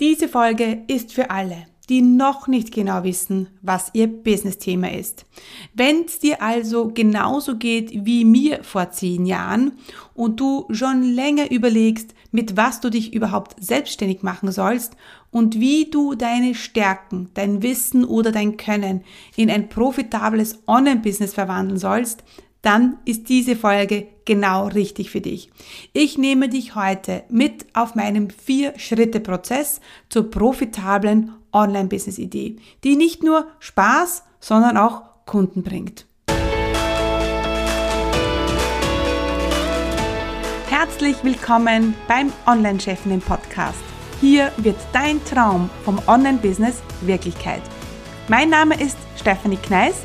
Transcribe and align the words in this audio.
Diese 0.00 0.28
Folge 0.28 0.84
ist 0.86 1.12
für 1.12 1.28
alle, 1.28 1.66
die 1.90 2.00
noch 2.00 2.48
nicht 2.48 2.72
genau 2.72 3.04
wissen, 3.04 3.48
was 3.60 3.90
ihr 3.92 4.06
Business-Thema 4.06 4.90
ist. 4.94 5.26
Wenn 5.74 6.06
es 6.06 6.18
dir 6.18 6.40
also 6.40 6.88
genauso 6.88 7.58
geht 7.58 8.06
wie 8.06 8.24
mir 8.24 8.64
vor 8.64 8.90
zehn 8.92 9.26
Jahren 9.26 9.72
und 10.14 10.40
du 10.40 10.66
schon 10.70 11.02
länger 11.02 11.50
überlegst, 11.50 12.14
mit 12.30 12.56
was 12.56 12.80
du 12.80 12.88
dich 12.88 13.12
überhaupt 13.12 13.62
selbstständig 13.62 14.22
machen 14.22 14.50
sollst 14.52 14.96
und 15.30 15.60
wie 15.60 15.90
du 15.90 16.14
deine 16.14 16.54
Stärken, 16.54 17.28
dein 17.34 17.62
Wissen 17.62 18.06
oder 18.06 18.32
dein 18.32 18.56
Können 18.56 19.02
in 19.36 19.50
ein 19.50 19.68
profitables 19.68 20.60
Online-Business 20.66 21.34
verwandeln 21.34 21.78
sollst, 21.78 22.24
dann 22.62 22.98
ist 23.04 23.28
diese 23.28 23.56
Folge 23.56 24.06
genau 24.24 24.66
richtig 24.68 25.10
für 25.10 25.20
dich. 25.20 25.50
Ich 25.92 26.18
nehme 26.18 26.48
dich 26.48 26.74
heute 26.74 27.24
mit 27.30 27.66
auf 27.74 27.94
meinem 27.94 28.30
Vier-Schritte-Prozess 28.30 29.80
zur 30.08 30.30
profitablen 30.30 31.32
Online-Business-Idee, 31.52 32.56
die 32.84 32.96
nicht 32.96 33.22
nur 33.22 33.46
Spaß, 33.58 34.24
sondern 34.40 34.76
auch 34.76 35.02
Kunden 35.26 35.62
bringt. 35.62 36.06
Herzlich 40.68 41.16
willkommen 41.24 41.94
beim 42.06 42.32
Online-Chefinnen 42.46 43.20
Podcast. 43.20 43.82
Hier 44.20 44.52
wird 44.58 44.76
dein 44.92 45.24
Traum 45.24 45.70
vom 45.84 45.98
Online-Business 46.06 46.82
Wirklichkeit. 47.00 47.62
Mein 48.28 48.50
Name 48.50 48.80
ist 48.80 48.98
Stephanie 49.16 49.56
Kneis 49.56 50.04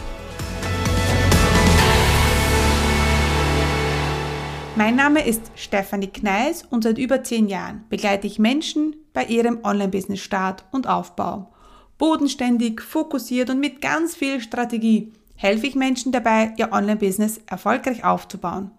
Mein 4.83 4.95
Name 4.95 5.23
ist 5.23 5.51
Stefanie 5.53 6.07
Kneis 6.07 6.63
und 6.63 6.83
seit 6.83 6.97
über 6.97 7.23
zehn 7.23 7.47
Jahren 7.47 7.83
begleite 7.89 8.25
ich 8.25 8.39
Menschen 8.39 8.95
bei 9.13 9.25
ihrem 9.25 9.59
Online-Business-Start 9.63 10.65
und 10.71 10.87
Aufbau. 10.87 11.53
Bodenständig, 11.99 12.81
fokussiert 12.81 13.51
und 13.51 13.59
mit 13.59 13.79
ganz 13.79 14.15
viel 14.15 14.41
Strategie 14.41 15.13
helfe 15.35 15.67
ich 15.67 15.75
Menschen 15.75 16.11
dabei, 16.11 16.55
ihr 16.57 16.71
Online-Business 16.71 17.41
erfolgreich 17.45 18.03
aufzubauen. 18.03 18.71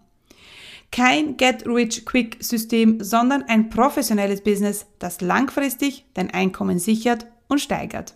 Kein 0.91 1.37
Get-Rich-Quick-System, 1.37 3.01
sondern 3.01 3.43
ein 3.43 3.69
professionelles 3.69 4.43
Business, 4.43 4.85
das 4.99 5.21
langfristig 5.21 6.03
dein 6.15 6.31
Einkommen 6.31 6.79
sichert 6.79 7.27
und 7.47 7.61
steigert. 7.61 8.13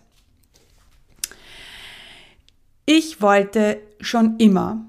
Ich 2.84 3.22
wollte 3.22 3.80
schon 4.02 4.36
immer 4.36 4.84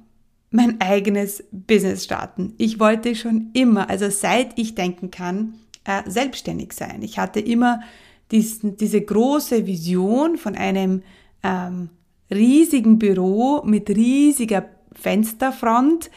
mein 0.51 0.81
eigenes 0.81 1.43
Business 1.51 2.03
starten. 2.03 2.53
Ich 2.57 2.79
wollte 2.79 3.15
schon 3.15 3.49
immer, 3.53 3.89
also 3.89 4.09
seit 4.09 4.57
ich 4.57 4.75
denken 4.75 5.11
kann, 5.11 5.55
äh, 5.83 6.09
selbstständig 6.09 6.73
sein. 6.73 7.01
Ich 7.01 7.19
hatte 7.19 7.39
immer 7.39 7.81
diesen, 8.31 8.77
diese 8.77 9.01
große 9.01 9.65
Vision 9.65 10.37
von 10.37 10.55
einem 10.55 11.03
ähm, 11.43 11.89
riesigen 12.31 12.99
Büro 12.99 13.61
mit 13.63 13.89
riesiger 13.89 14.65
Fensterfront 14.93 16.09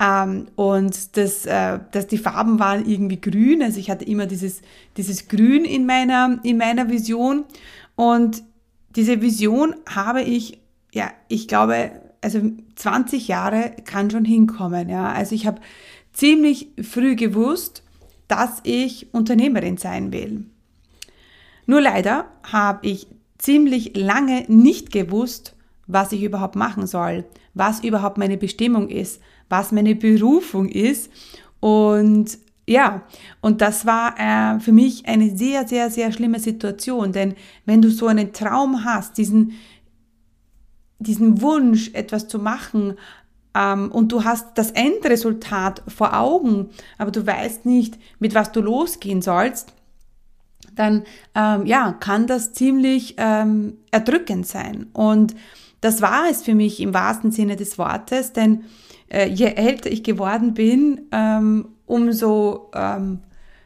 ähm, 0.00 0.46
und 0.56 1.16
das, 1.16 1.46
äh, 1.46 1.78
dass 1.90 2.06
die 2.06 2.18
Farben 2.18 2.58
waren 2.58 2.88
irgendwie 2.88 3.20
grün. 3.20 3.62
Also 3.62 3.78
ich 3.78 3.90
hatte 3.90 4.04
immer 4.04 4.26
dieses, 4.26 4.62
dieses 4.96 5.28
Grün 5.28 5.64
in 5.64 5.86
meiner, 5.86 6.38
in 6.42 6.56
meiner 6.58 6.88
Vision 6.88 7.44
und 7.96 8.42
diese 8.96 9.20
Vision 9.20 9.76
habe 9.88 10.22
ich, 10.22 10.60
ja, 10.92 11.10
ich 11.28 11.46
glaube, 11.46 11.92
also 12.22 12.40
20 12.80 13.28
Jahre 13.28 13.72
kann 13.84 14.10
schon 14.10 14.24
hinkommen. 14.24 14.88
Ja. 14.88 15.12
Also 15.12 15.34
ich 15.34 15.46
habe 15.46 15.60
ziemlich 16.12 16.68
früh 16.82 17.14
gewusst, 17.14 17.82
dass 18.26 18.60
ich 18.62 19.12
Unternehmerin 19.12 19.76
sein 19.76 20.12
will. 20.12 20.46
Nur 21.66 21.80
leider 21.80 22.26
habe 22.42 22.86
ich 22.86 23.06
ziemlich 23.38 23.96
lange 23.96 24.44
nicht 24.48 24.92
gewusst, 24.92 25.54
was 25.86 26.12
ich 26.12 26.22
überhaupt 26.22 26.56
machen 26.56 26.86
soll, 26.86 27.24
was 27.54 27.84
überhaupt 27.84 28.18
meine 28.18 28.36
Bestimmung 28.36 28.88
ist, 28.88 29.20
was 29.48 29.72
meine 29.72 29.94
Berufung 29.94 30.68
ist. 30.68 31.10
Und 31.58 32.38
ja, 32.66 33.02
und 33.40 33.60
das 33.60 33.84
war 33.84 34.14
äh, 34.18 34.60
für 34.60 34.72
mich 34.72 35.06
eine 35.06 35.36
sehr, 35.36 35.66
sehr, 35.66 35.90
sehr 35.90 36.12
schlimme 36.12 36.38
Situation, 36.38 37.12
denn 37.12 37.34
wenn 37.66 37.82
du 37.82 37.90
so 37.90 38.06
einen 38.06 38.32
Traum 38.32 38.84
hast, 38.84 39.18
diesen, 39.18 39.52
diesen 41.00 41.42
Wunsch, 41.42 41.90
etwas 41.94 42.28
zu 42.28 42.38
machen, 42.38 42.96
ähm, 43.54 43.90
und 43.90 44.12
du 44.12 44.24
hast 44.24 44.46
das 44.54 44.70
Endresultat 44.70 45.82
vor 45.88 46.16
Augen, 46.16 46.70
aber 46.98 47.10
du 47.10 47.26
weißt 47.26 47.66
nicht, 47.66 47.98
mit 48.18 48.34
was 48.34 48.52
du 48.52 48.60
losgehen 48.60 49.22
sollst, 49.22 49.72
dann 50.76 51.02
ähm, 51.34 51.66
ja, 51.66 51.92
kann 51.92 52.26
das 52.26 52.52
ziemlich 52.52 53.16
ähm, 53.18 53.78
erdrückend 53.90 54.46
sein. 54.46 54.86
Und 54.92 55.34
das 55.80 56.00
war 56.00 56.30
es 56.30 56.42
für 56.42 56.54
mich 56.54 56.80
im 56.80 56.94
wahrsten 56.94 57.32
Sinne 57.32 57.56
des 57.56 57.76
Wortes, 57.78 58.32
denn 58.32 58.64
äh, 59.08 59.28
je 59.28 59.46
älter 59.46 59.90
ich 59.90 60.04
geworden 60.04 60.54
bin, 60.54 61.08
ähm, 61.10 61.68
umso 61.86 62.70
ähm, 62.72 63.20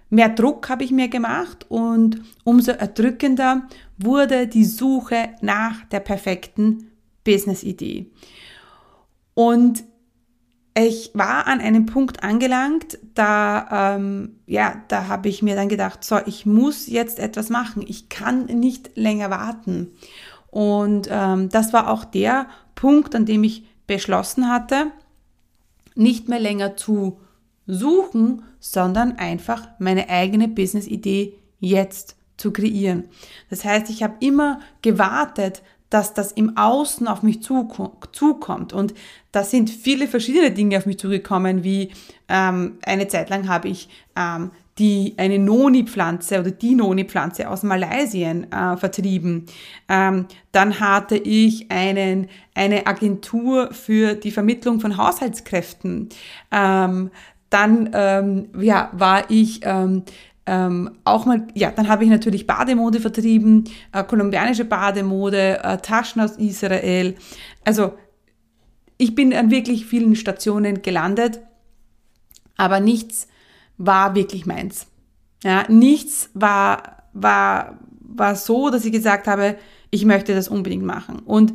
mehr 0.09 0.31
Druck 0.31 0.71
habe 0.71 0.85
ich 0.85 0.93
mir 0.93 1.09
gemacht 1.09 1.67
und 1.69 2.23
umso 2.45 2.73
erdrückender 2.73 3.69
wurde 3.99 4.47
die 4.47 4.65
Suche 4.65 5.31
nach 5.43 5.85
der 5.91 6.01
perfekten 6.01 6.91
Business-Idee. 7.25 8.11
Und 9.35 9.85
ich 10.77 11.13
war 11.15 11.47
an 11.47 11.61
einem 11.61 11.87
Punkt 11.87 12.25
angelangt, 12.25 12.99
da, 13.15 13.95
ähm, 13.97 14.41
ja, 14.47 14.83
da 14.89 15.07
habe 15.07 15.29
ich 15.29 15.43
mir 15.43 15.55
dann 15.55 15.69
gedacht, 15.69 16.03
so, 16.03 16.19
ich 16.27 16.47
muss 16.47 16.89
jetzt 16.89 17.21
etwas 17.21 17.49
machen. 17.49 17.85
Ich 17.87 18.09
kann 18.09 18.47
nicht 18.47 18.97
länger 18.97 19.31
warten. 19.31 19.93
Und 20.51 21.09
ähm, 21.11 21.49
das 21.49 21.73
war 21.73 21.91
auch 21.91 22.05
der 22.05 22.49
Punkt, 22.75 23.15
an 23.15 23.25
dem 23.25 23.45
ich 23.45 23.65
beschlossen 23.87 24.49
hatte, 24.49 24.91
nicht 25.95 26.29
mehr 26.29 26.41
länger 26.41 26.77
zu 26.77 27.21
suchen, 27.67 28.43
sondern 28.59 29.17
einfach 29.17 29.69
meine 29.79 30.09
eigene 30.09 30.49
Business-Idee 30.49 31.39
jetzt 31.61 32.17
zu 32.37 32.53
kreieren. 32.53 33.05
Das 33.49 33.65
heißt, 33.65 33.91
ich 33.91 34.03
habe 34.03 34.17
immer 34.21 34.61
gewartet, 34.83 35.63
dass 35.95 36.13
das 36.13 36.33
im 36.33 36.57
Außen 36.57 37.07
auf 37.07 37.23
mich 37.23 37.41
zukommt. 37.41 38.73
Und 38.73 38.95
da 39.31 39.45
sind 39.45 39.71
viele 39.71 40.09
verschiedene 40.09 40.51
Dinge 40.51 40.77
auf 40.77 40.87
mich 40.87 40.99
zugekommen, 40.99 41.63
wie 41.63 41.93
ähm, 42.29 42.79
eine 42.85 43.07
Zeit 43.07 43.31
lang 43.31 43.47
habe 43.47 43.69
ich 43.69 43.89
ähm, 44.17 44.51
die 44.79 45.15
eine 45.19 45.39
Noni-Pflanze 45.39 46.41
oder 46.41 46.51
die 46.51 46.75
Noni-Pflanze 46.75 47.49
aus 47.49 47.63
Malaysia 47.63 48.29
äh, 48.33 48.77
vertrieben. 48.77 49.47
Ähm, 49.89 50.27
dann 50.51 50.81
hatte 50.81 51.17
ich 51.17 51.71
einen, 51.71 52.27
eine 52.57 52.89
Agentur 52.89 53.73
für 53.73 54.15
die 54.15 54.33
Vermittlung 54.33 54.81
von 54.81 54.97
Haushaltskräften. 54.97 56.09
Ähm, 56.51 57.13
dann 57.51 57.91
ähm, 57.93 58.49
ja, 58.59 58.91
war 58.95 59.31
ich 59.31 59.61
ähm, 59.63 60.03
ähm, 60.47 60.91
auch 61.05 61.25
mal, 61.25 61.47
ja, 61.55 61.71
dann 61.71 61.89
habe 61.89 62.05
ich 62.05 62.11
natürlich 62.11 62.47
Bademode 62.47 63.01
vertrieben, 63.01 63.65
äh, 63.93 64.05
kolumbianische 64.05 64.65
Bademode, 64.65 65.63
äh, 65.63 65.79
Taschen 65.79 66.21
aus 66.21 66.37
Israel. 66.37 67.15
Also 67.65 67.95
ich 68.99 69.15
bin 69.15 69.33
an 69.33 69.51
wirklich 69.51 69.87
vielen 69.87 70.17
Stationen 70.17 70.83
gelandet, 70.83 71.41
aber 72.57 72.81
nichts 72.81 73.27
war 73.79 74.15
wirklich 74.15 74.47
meins. 74.47 74.87
Ja, 75.43 75.65
nichts 75.69 76.31
war, 76.35 77.05
war, 77.13 77.79
war 78.01 78.37
so, 78.37 78.71
dass 78.71 78.85
ich 78.85 78.93
gesagt 78.93 79.27
habe, 79.27 79.57
ich 79.91 80.05
möchte 80.05 80.35
das 80.35 80.49
unbedingt 80.49 80.85
machen. 80.85 81.21
Und 81.21 81.55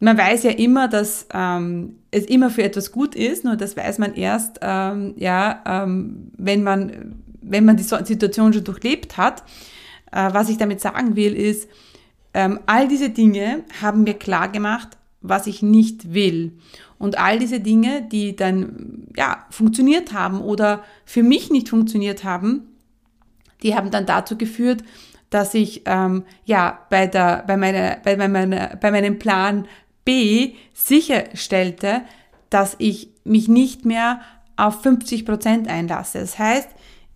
man 0.00 0.16
weiß 0.16 0.44
ja 0.44 0.52
immer, 0.52 0.88
dass 0.88 1.26
ähm, 1.32 1.98
es 2.10 2.24
immer 2.26 2.50
für 2.50 2.62
etwas 2.62 2.92
gut 2.92 3.14
ist, 3.14 3.44
nur 3.44 3.56
das 3.56 3.76
weiß 3.76 3.98
man 3.98 4.14
erst, 4.14 4.58
ähm, 4.62 5.14
ja, 5.16 5.62
ähm, 5.66 6.30
wenn 6.36 6.62
man 6.62 7.22
wenn 7.50 7.64
man 7.64 7.76
die 7.76 7.82
Situation 7.82 8.52
schon 8.52 8.64
durchlebt 8.64 9.16
hat. 9.16 9.42
Äh, 10.12 10.32
was 10.32 10.48
ich 10.48 10.56
damit 10.56 10.80
sagen 10.80 11.16
will, 11.16 11.34
ist, 11.34 11.68
ähm, 12.34 12.60
all 12.66 12.88
diese 12.88 13.10
Dinge 13.10 13.64
haben 13.80 14.04
mir 14.04 14.14
klar 14.14 14.48
gemacht, 14.48 14.96
was 15.20 15.46
ich 15.46 15.62
nicht 15.62 16.14
will. 16.14 16.52
Und 16.98 17.18
all 17.18 17.38
diese 17.38 17.60
Dinge, 17.60 18.02
die 18.02 18.36
dann 18.36 19.06
ja, 19.16 19.46
funktioniert 19.50 20.12
haben 20.12 20.40
oder 20.40 20.82
für 21.04 21.22
mich 21.22 21.50
nicht 21.50 21.68
funktioniert 21.68 22.24
haben, 22.24 22.68
die 23.62 23.74
haben 23.74 23.90
dann 23.90 24.06
dazu 24.06 24.36
geführt, 24.36 24.82
dass 25.30 25.54
ich 25.54 25.82
ähm, 25.86 26.24
ja 26.44 26.86
bei, 26.90 27.06
der, 27.06 27.44
bei, 27.46 27.56
meiner, 27.56 27.96
bei, 28.02 28.16
meiner, 28.16 28.76
bei 28.76 28.90
meinem 28.90 29.18
Plan 29.18 29.66
B 30.04 30.54
sicherstellte, 30.72 32.02
dass 32.50 32.76
ich 32.78 33.10
mich 33.24 33.48
nicht 33.48 33.84
mehr 33.84 34.20
auf 34.56 34.82
50 34.82 35.26
Prozent 35.26 35.68
einlasse. 35.68 36.20
Das 36.20 36.38
heißt, 36.38 36.68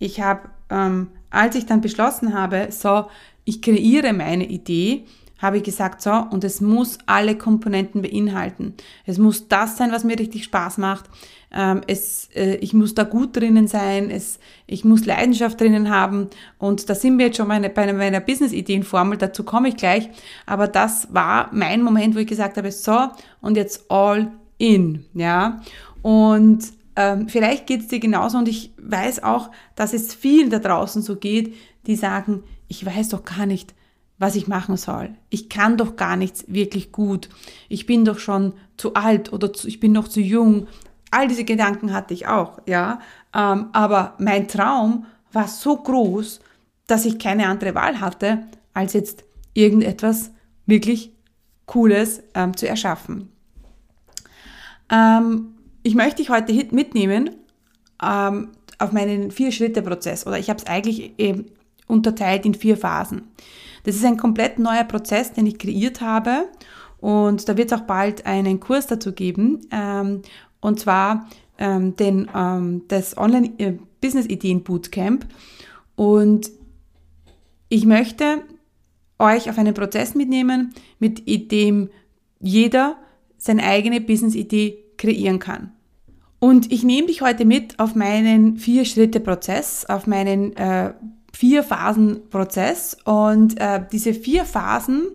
ich 0.02 0.20
habe, 0.20 0.50
ähm, 0.70 1.08
als 1.30 1.54
ich 1.54 1.66
dann 1.66 1.80
beschlossen 1.80 2.34
habe, 2.34 2.68
so, 2.70 3.06
ich 3.44 3.62
kreiere 3.62 4.12
meine 4.12 4.46
Idee, 4.46 5.04
habe 5.38 5.56
ich 5.56 5.64
gesagt, 5.64 6.02
so, 6.02 6.12
und 6.12 6.44
es 6.44 6.60
muss 6.60 6.98
alle 7.06 7.36
Komponenten 7.36 8.02
beinhalten. 8.02 8.74
Es 9.06 9.18
muss 9.18 9.48
das 9.48 9.76
sein, 9.76 9.90
was 9.90 10.04
mir 10.04 10.16
richtig 10.18 10.44
Spaß 10.44 10.78
macht. 10.78 11.06
Ähm, 11.52 11.80
es, 11.88 12.28
äh, 12.34 12.54
ich 12.56 12.74
muss 12.74 12.94
da 12.94 13.02
gut 13.02 13.36
drinnen 13.36 13.66
sein. 13.66 14.08
Es, 14.08 14.38
ich 14.68 14.84
muss 14.84 15.04
Leidenschaft 15.04 15.60
drinnen 15.60 15.90
haben. 15.90 16.28
Und 16.58 16.88
da 16.88 16.94
sind 16.94 17.18
wir 17.18 17.26
jetzt 17.26 17.38
schon 17.38 17.48
meine, 17.48 17.70
bei 17.70 17.92
meiner 17.92 18.20
Business-Ideenformel. 18.20 19.18
Dazu 19.18 19.42
komme 19.42 19.68
ich 19.68 19.76
gleich. 19.76 20.08
Aber 20.46 20.68
das 20.68 21.12
war 21.12 21.50
mein 21.52 21.82
Moment, 21.82 22.14
wo 22.14 22.20
ich 22.20 22.28
gesagt 22.28 22.56
habe, 22.56 22.70
so, 22.70 23.08
und 23.40 23.56
jetzt 23.56 23.90
all 23.90 24.30
in, 24.58 25.06
ja. 25.12 25.60
Und 26.02 26.60
ähm, 26.96 27.28
vielleicht 27.28 27.66
geht 27.66 27.80
es 27.80 27.88
dir 27.88 28.00
genauso 28.00 28.38
und 28.38 28.48
ich 28.48 28.72
weiß 28.76 29.22
auch, 29.22 29.50
dass 29.74 29.92
es 29.92 30.14
vielen 30.14 30.50
da 30.50 30.58
draußen 30.58 31.02
so 31.02 31.16
geht, 31.16 31.54
die 31.86 31.96
sagen, 31.96 32.42
ich 32.68 32.84
weiß 32.84 33.10
doch 33.10 33.24
gar 33.24 33.46
nicht, 33.46 33.74
was 34.18 34.36
ich 34.36 34.46
machen 34.46 34.76
soll. 34.76 35.10
Ich 35.30 35.48
kann 35.48 35.76
doch 35.76 35.96
gar 35.96 36.16
nichts 36.16 36.44
wirklich 36.46 36.92
gut. 36.92 37.28
Ich 37.68 37.86
bin 37.86 38.04
doch 38.04 38.18
schon 38.18 38.52
zu 38.76 38.94
alt 38.94 39.32
oder 39.32 39.52
zu, 39.52 39.66
ich 39.66 39.80
bin 39.80 39.92
noch 39.92 40.06
zu 40.06 40.20
jung. 40.20 40.68
All 41.10 41.28
diese 41.28 41.44
Gedanken 41.44 41.92
hatte 41.92 42.14
ich 42.14 42.26
auch, 42.26 42.60
ja. 42.66 43.00
Ähm, 43.34 43.66
aber 43.72 44.14
mein 44.18 44.48
Traum 44.48 45.06
war 45.32 45.48
so 45.48 45.76
groß, 45.76 46.40
dass 46.86 47.04
ich 47.04 47.18
keine 47.18 47.46
andere 47.48 47.74
Wahl 47.74 48.00
hatte, 48.00 48.44
als 48.74 48.92
jetzt 48.92 49.24
irgendetwas 49.54 50.30
wirklich 50.66 51.12
Cooles 51.66 52.22
ähm, 52.34 52.56
zu 52.56 52.68
erschaffen. 52.68 53.32
Ähm, 54.90 55.54
ich 55.82 55.94
möchte 55.94 56.16
dich 56.16 56.30
heute 56.30 56.52
mitnehmen 56.74 57.30
ähm, 58.02 58.48
auf 58.78 58.92
meinen 58.92 59.30
Vier-Schritte-Prozess. 59.30 60.26
Oder 60.26 60.38
ich 60.38 60.48
habe 60.48 60.58
es 60.58 60.66
eigentlich 60.66 61.12
eben 61.18 61.46
unterteilt 61.86 62.46
in 62.46 62.54
vier 62.54 62.76
Phasen. 62.76 63.22
Das 63.84 63.96
ist 63.96 64.04
ein 64.04 64.16
komplett 64.16 64.58
neuer 64.58 64.84
Prozess, 64.84 65.32
den 65.32 65.46
ich 65.46 65.58
kreiert 65.58 66.00
habe. 66.00 66.48
Und 66.98 67.48
da 67.48 67.56
wird 67.56 67.72
es 67.72 67.78
auch 67.78 67.84
bald 67.84 68.26
einen 68.26 68.60
Kurs 68.60 68.86
dazu 68.86 69.12
geben. 69.12 69.60
Ähm, 69.72 70.22
und 70.60 70.78
zwar 70.78 71.28
ähm, 71.58 71.96
den, 71.96 72.28
ähm, 72.34 72.82
das 72.88 73.16
Online-Business-Ideen-Bootcamp 73.16 75.26
und 75.96 76.50
ich 77.68 77.86
möchte 77.86 78.42
euch 79.18 79.48
auf 79.48 79.58
einen 79.58 79.74
Prozess 79.74 80.14
mitnehmen, 80.14 80.74
mit 80.98 81.26
dem 81.52 81.90
jeder 82.40 82.96
seine 83.38 83.62
eigene 83.62 84.00
Business-Idee 84.00 84.81
kreieren 85.02 85.40
kann. 85.40 85.72
Und 86.38 86.72
ich 86.72 86.84
nehme 86.84 87.08
dich 87.08 87.22
heute 87.22 87.44
mit 87.44 87.78
auf 87.78 87.94
meinen 87.94 88.56
Vier-Schritte-Prozess, 88.56 89.84
auf 89.86 90.06
meinen 90.06 90.56
äh, 90.56 90.94
Vier-Phasen-Prozess. 91.32 92.96
Und 93.04 93.60
äh, 93.60 93.84
diese 93.92 94.14
vier 94.14 94.44
Phasen 94.44 95.08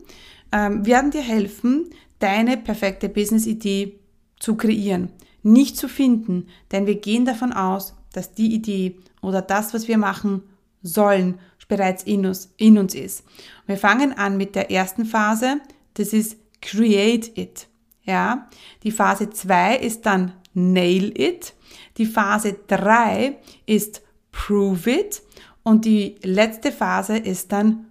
äh, 0.51 0.69
werden 0.69 1.11
dir 1.11 1.21
helfen, 1.21 1.89
deine 2.19 2.57
perfekte 2.57 3.09
Business-Idee 3.09 3.99
zu 4.39 4.55
kreieren, 4.55 5.09
nicht 5.43 5.77
zu 5.77 5.87
finden, 5.87 6.47
denn 6.71 6.85
wir 6.85 6.95
gehen 6.95 7.25
davon 7.25 7.53
aus, 7.53 7.95
dass 8.13 8.33
die 8.33 8.53
Idee 8.53 8.97
oder 9.21 9.41
das, 9.41 9.73
was 9.73 9.87
wir 9.87 9.97
machen 9.97 10.43
sollen, 10.81 11.39
bereits 11.67 12.03
in 12.03 12.25
uns, 12.25 12.53
in 12.57 12.77
uns 12.77 12.95
ist. 12.95 13.23
Wir 13.65 13.77
fangen 13.77 14.13
an 14.13 14.37
mit 14.37 14.55
der 14.55 14.71
ersten 14.71 15.05
Phase, 15.05 15.59
das 15.95 16.13
ist 16.13 16.37
Create 16.61 17.37
It. 17.37 17.67
Ja, 18.07 18.47
die 18.83 18.91
Phase 18.91 19.29
2 19.29 19.77
ist 19.77 20.05
dann 20.05 20.31
Nail 20.53 21.13
It. 21.19 21.53
Die 21.97 22.05
Phase 22.05 22.55
3 22.67 23.37
ist 23.65 24.01
Prove 24.31 24.89
It. 24.89 25.21
Und 25.61 25.83
die 25.83 26.15
letzte 26.23 26.71
Phase 26.71 27.17
ist 27.17 27.51
dann 27.51 27.87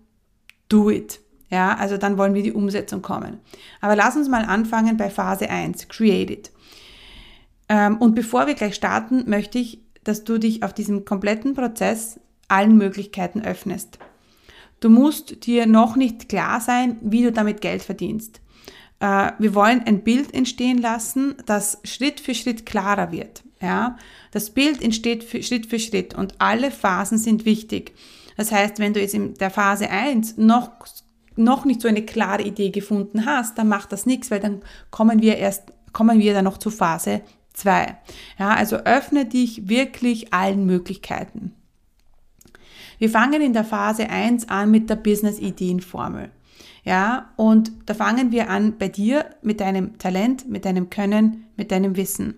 Do 0.68 0.90
It. 0.90 1.20
Ja, 1.50 1.76
also 1.76 1.96
dann 1.96 2.18
wollen 2.18 2.34
wir 2.34 2.42
die 2.42 2.52
Umsetzung 2.52 3.02
kommen. 3.02 3.38
Aber 3.80 3.94
lass 3.94 4.16
uns 4.16 4.28
mal 4.28 4.44
anfangen 4.44 4.96
bei 4.96 5.10
Phase 5.10 5.48
1, 5.48 5.88
Create 5.88 6.30
It. 6.30 6.50
Ähm, 7.68 7.98
und 7.98 8.14
bevor 8.14 8.46
wir 8.46 8.54
gleich 8.54 8.74
starten, 8.74 9.28
möchte 9.28 9.58
ich, 9.58 9.80
dass 10.02 10.24
du 10.24 10.38
dich 10.38 10.62
auf 10.62 10.72
diesem 10.72 11.04
kompletten 11.04 11.54
Prozess 11.54 12.18
allen 12.48 12.76
Möglichkeiten 12.76 13.42
öffnest. 13.42 13.98
Du 14.80 14.88
musst 14.88 15.46
dir 15.46 15.66
noch 15.66 15.96
nicht 15.96 16.28
klar 16.28 16.60
sein, 16.60 16.96
wie 17.02 17.22
du 17.22 17.32
damit 17.32 17.60
Geld 17.60 17.82
verdienst. 17.82 18.40
Äh, 19.00 19.32
wir 19.38 19.54
wollen 19.54 19.82
ein 19.84 20.02
Bild 20.02 20.34
entstehen 20.34 20.78
lassen, 20.78 21.34
das 21.46 21.78
Schritt 21.84 22.20
für 22.20 22.34
Schritt 22.34 22.66
klarer 22.66 23.12
wird. 23.12 23.42
Ja, 23.60 23.96
das 24.32 24.50
Bild 24.50 24.82
entsteht 24.82 25.24
für 25.24 25.42
Schritt 25.42 25.66
für 25.66 25.78
Schritt 25.78 26.14
und 26.14 26.34
alle 26.38 26.70
Phasen 26.70 27.16
sind 27.16 27.46
wichtig. 27.46 27.94
Das 28.36 28.52
heißt, 28.52 28.78
wenn 28.78 28.92
du 28.92 29.00
jetzt 29.00 29.14
in 29.14 29.34
der 29.34 29.50
Phase 29.50 29.88
1 29.88 30.36
noch, 30.36 30.70
noch 31.36 31.64
nicht 31.64 31.80
so 31.80 31.88
eine 31.88 32.02
klare 32.02 32.42
Idee 32.42 32.70
gefunden 32.70 33.24
hast, 33.24 33.56
dann 33.56 33.68
macht 33.68 33.92
das 33.92 34.04
nichts, 34.04 34.30
weil 34.30 34.40
dann 34.40 34.60
kommen 34.90 35.22
wir 35.22 35.38
erst, 35.38 35.72
kommen 35.92 36.18
wir 36.18 36.34
dann 36.34 36.44
noch 36.44 36.58
zu 36.58 36.70
Phase 36.70 37.22
2. 37.54 37.96
Ja, 38.38 38.50
also 38.50 38.76
öffne 38.76 39.24
dich 39.24 39.70
wirklich 39.70 40.34
allen 40.34 40.66
Möglichkeiten. 40.66 41.54
Wir 42.98 43.10
fangen 43.10 43.40
in 43.40 43.52
der 43.52 43.64
Phase 43.64 44.08
1 44.08 44.48
an 44.48 44.70
mit 44.70 44.88
der 44.88 44.96
Business-Ideen-Formel. 44.96 46.30
Ja, 46.86 47.32
und 47.34 47.72
da 47.86 47.94
fangen 47.94 48.30
wir 48.30 48.48
an 48.48 48.78
bei 48.78 48.88
dir 48.88 49.26
mit 49.42 49.60
deinem 49.60 49.98
Talent, 49.98 50.48
mit 50.48 50.64
deinem 50.64 50.88
Können, 50.88 51.46
mit 51.56 51.72
deinem 51.72 51.96
Wissen. 51.96 52.34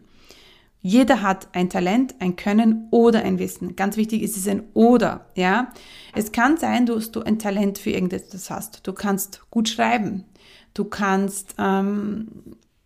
Jeder 0.81 1.21
hat 1.21 1.49
ein 1.53 1.69
Talent, 1.69 2.15
ein 2.19 2.35
Können 2.35 2.89
oder 2.91 3.23
ein 3.25 3.39
Wissen. 3.39 3.77
Ganz 3.77 3.99
wichtig 3.99 4.23
ist 4.23 4.39
es 4.39 4.49
ein 4.49 4.63
oder, 4.73 5.27
ja. 5.35 5.71
Es 6.15 6.33
kann 6.33 6.57
sein, 6.57 6.87
dass 6.87 7.13
du 7.13 7.21
ein 7.21 7.39
Talent 7.39 7.77
für 7.77 7.91
irgendetwas 7.91 8.49
hast. 8.49 8.87
Du 8.87 8.95
kannst 8.95 9.43
gut 9.51 9.69
schreiben. 9.69 10.25
Du 10.73 10.85
kannst, 10.85 11.55
ähm, 11.59 12.29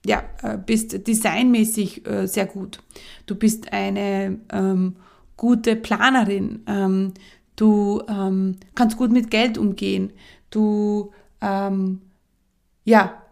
ja, 0.04 0.24
äh, 0.42 0.58
bist 0.58 1.06
designmäßig 1.06 2.04
äh, 2.08 2.26
sehr 2.26 2.46
gut. 2.46 2.80
Du 3.26 3.36
bist 3.36 3.72
eine 3.72 4.40
ähm, 4.50 4.96
gute 5.36 5.76
Planerin. 5.76 6.64
Ähm, 6.66 7.12
du 7.54 8.02
ähm, 8.08 8.56
kannst 8.74 8.96
gut 8.96 9.12
mit 9.12 9.30
Geld 9.30 9.58
umgehen. 9.58 10.12
Du 10.50 11.12
ähm, 11.42 12.00
ja, 12.84 13.22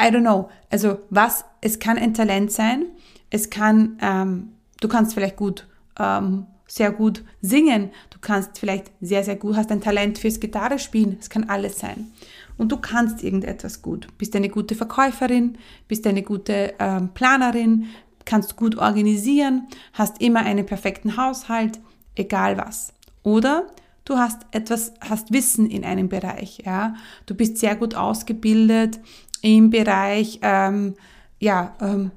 I 0.00 0.06
don't 0.06 0.22
know. 0.22 0.48
Also 0.70 0.98
was, 1.10 1.44
es 1.60 1.78
kann 1.78 1.98
ein 1.98 2.14
Talent 2.14 2.50
sein, 2.50 2.86
es 3.30 3.50
kann, 3.50 3.98
ähm, 4.00 4.52
du 4.80 4.88
kannst 4.88 5.14
vielleicht 5.14 5.36
gut, 5.36 5.66
ähm, 5.98 6.46
sehr 6.66 6.90
gut 6.90 7.22
singen, 7.42 7.90
du 8.10 8.18
kannst 8.20 8.58
vielleicht 8.58 8.90
sehr, 9.00 9.22
sehr 9.22 9.36
gut, 9.36 9.56
hast 9.56 9.70
ein 9.70 9.80
Talent 9.80 10.18
fürs 10.18 10.40
Gitarre 10.40 10.78
spielen, 10.78 11.18
es 11.20 11.28
kann 11.30 11.44
alles 11.44 11.78
sein. 11.78 12.10
Und 12.58 12.70
du 12.72 12.76
kannst 12.76 13.22
irgendetwas 13.22 13.82
gut. 13.82 14.06
Bist 14.18 14.36
eine 14.36 14.48
gute 14.48 14.74
Verkäuferin, 14.74 15.58
bist 15.88 16.06
eine 16.06 16.22
gute 16.22 16.74
ähm, 16.78 17.10
Planerin, 17.14 17.86
kannst 18.24 18.56
gut 18.56 18.76
organisieren, 18.76 19.68
hast 19.92 20.20
immer 20.20 20.40
einen 20.40 20.66
perfekten 20.66 21.16
Haushalt, 21.16 21.80
egal 22.14 22.58
was. 22.58 22.92
Oder 23.22 23.66
du 24.04 24.16
hast 24.16 24.46
etwas, 24.50 24.92
hast 25.00 25.32
Wissen 25.32 25.70
in 25.70 25.84
einem 25.84 26.08
Bereich, 26.08 26.62
ja. 26.64 26.94
Du 27.26 27.34
bist 27.34 27.58
sehr 27.58 27.76
gut 27.76 27.94
ausgebildet 27.94 29.00
im 29.42 29.70
Bereich, 29.70 30.38
ähm, 30.42 30.94
ja, 31.40 31.74
ähm, 31.80 32.10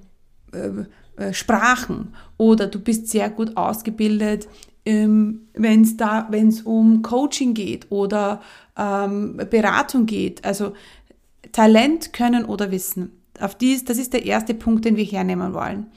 äh, 0.53 0.85
äh, 1.17 1.33
Sprachen 1.33 2.13
oder 2.37 2.67
du 2.67 2.79
bist 2.79 3.07
sehr 3.07 3.29
gut 3.29 3.55
ausgebildet, 3.55 4.49
ähm, 4.85 5.47
wenn 5.53 5.81
es 5.81 5.95
da, 5.95 6.27
wenn 6.29 6.49
es 6.49 6.61
um 6.61 7.01
Coaching 7.01 7.53
geht 7.53 7.89
oder 7.89 8.41
ähm, 8.77 9.37
Beratung 9.49 10.05
geht. 10.05 10.43
Also 10.43 10.73
Talent, 11.53 12.11
Können 12.11 12.43
oder 12.43 12.69
Wissen. 12.69 13.11
Auf 13.39 13.55
dies, 13.55 13.85
das 13.85 13.97
ist 13.97 14.13
der 14.13 14.25
erste 14.25 14.53
Punkt, 14.53 14.83
den 14.83 14.97
wir 14.97 15.05
hernehmen 15.05 15.53
wollen. 15.53 15.87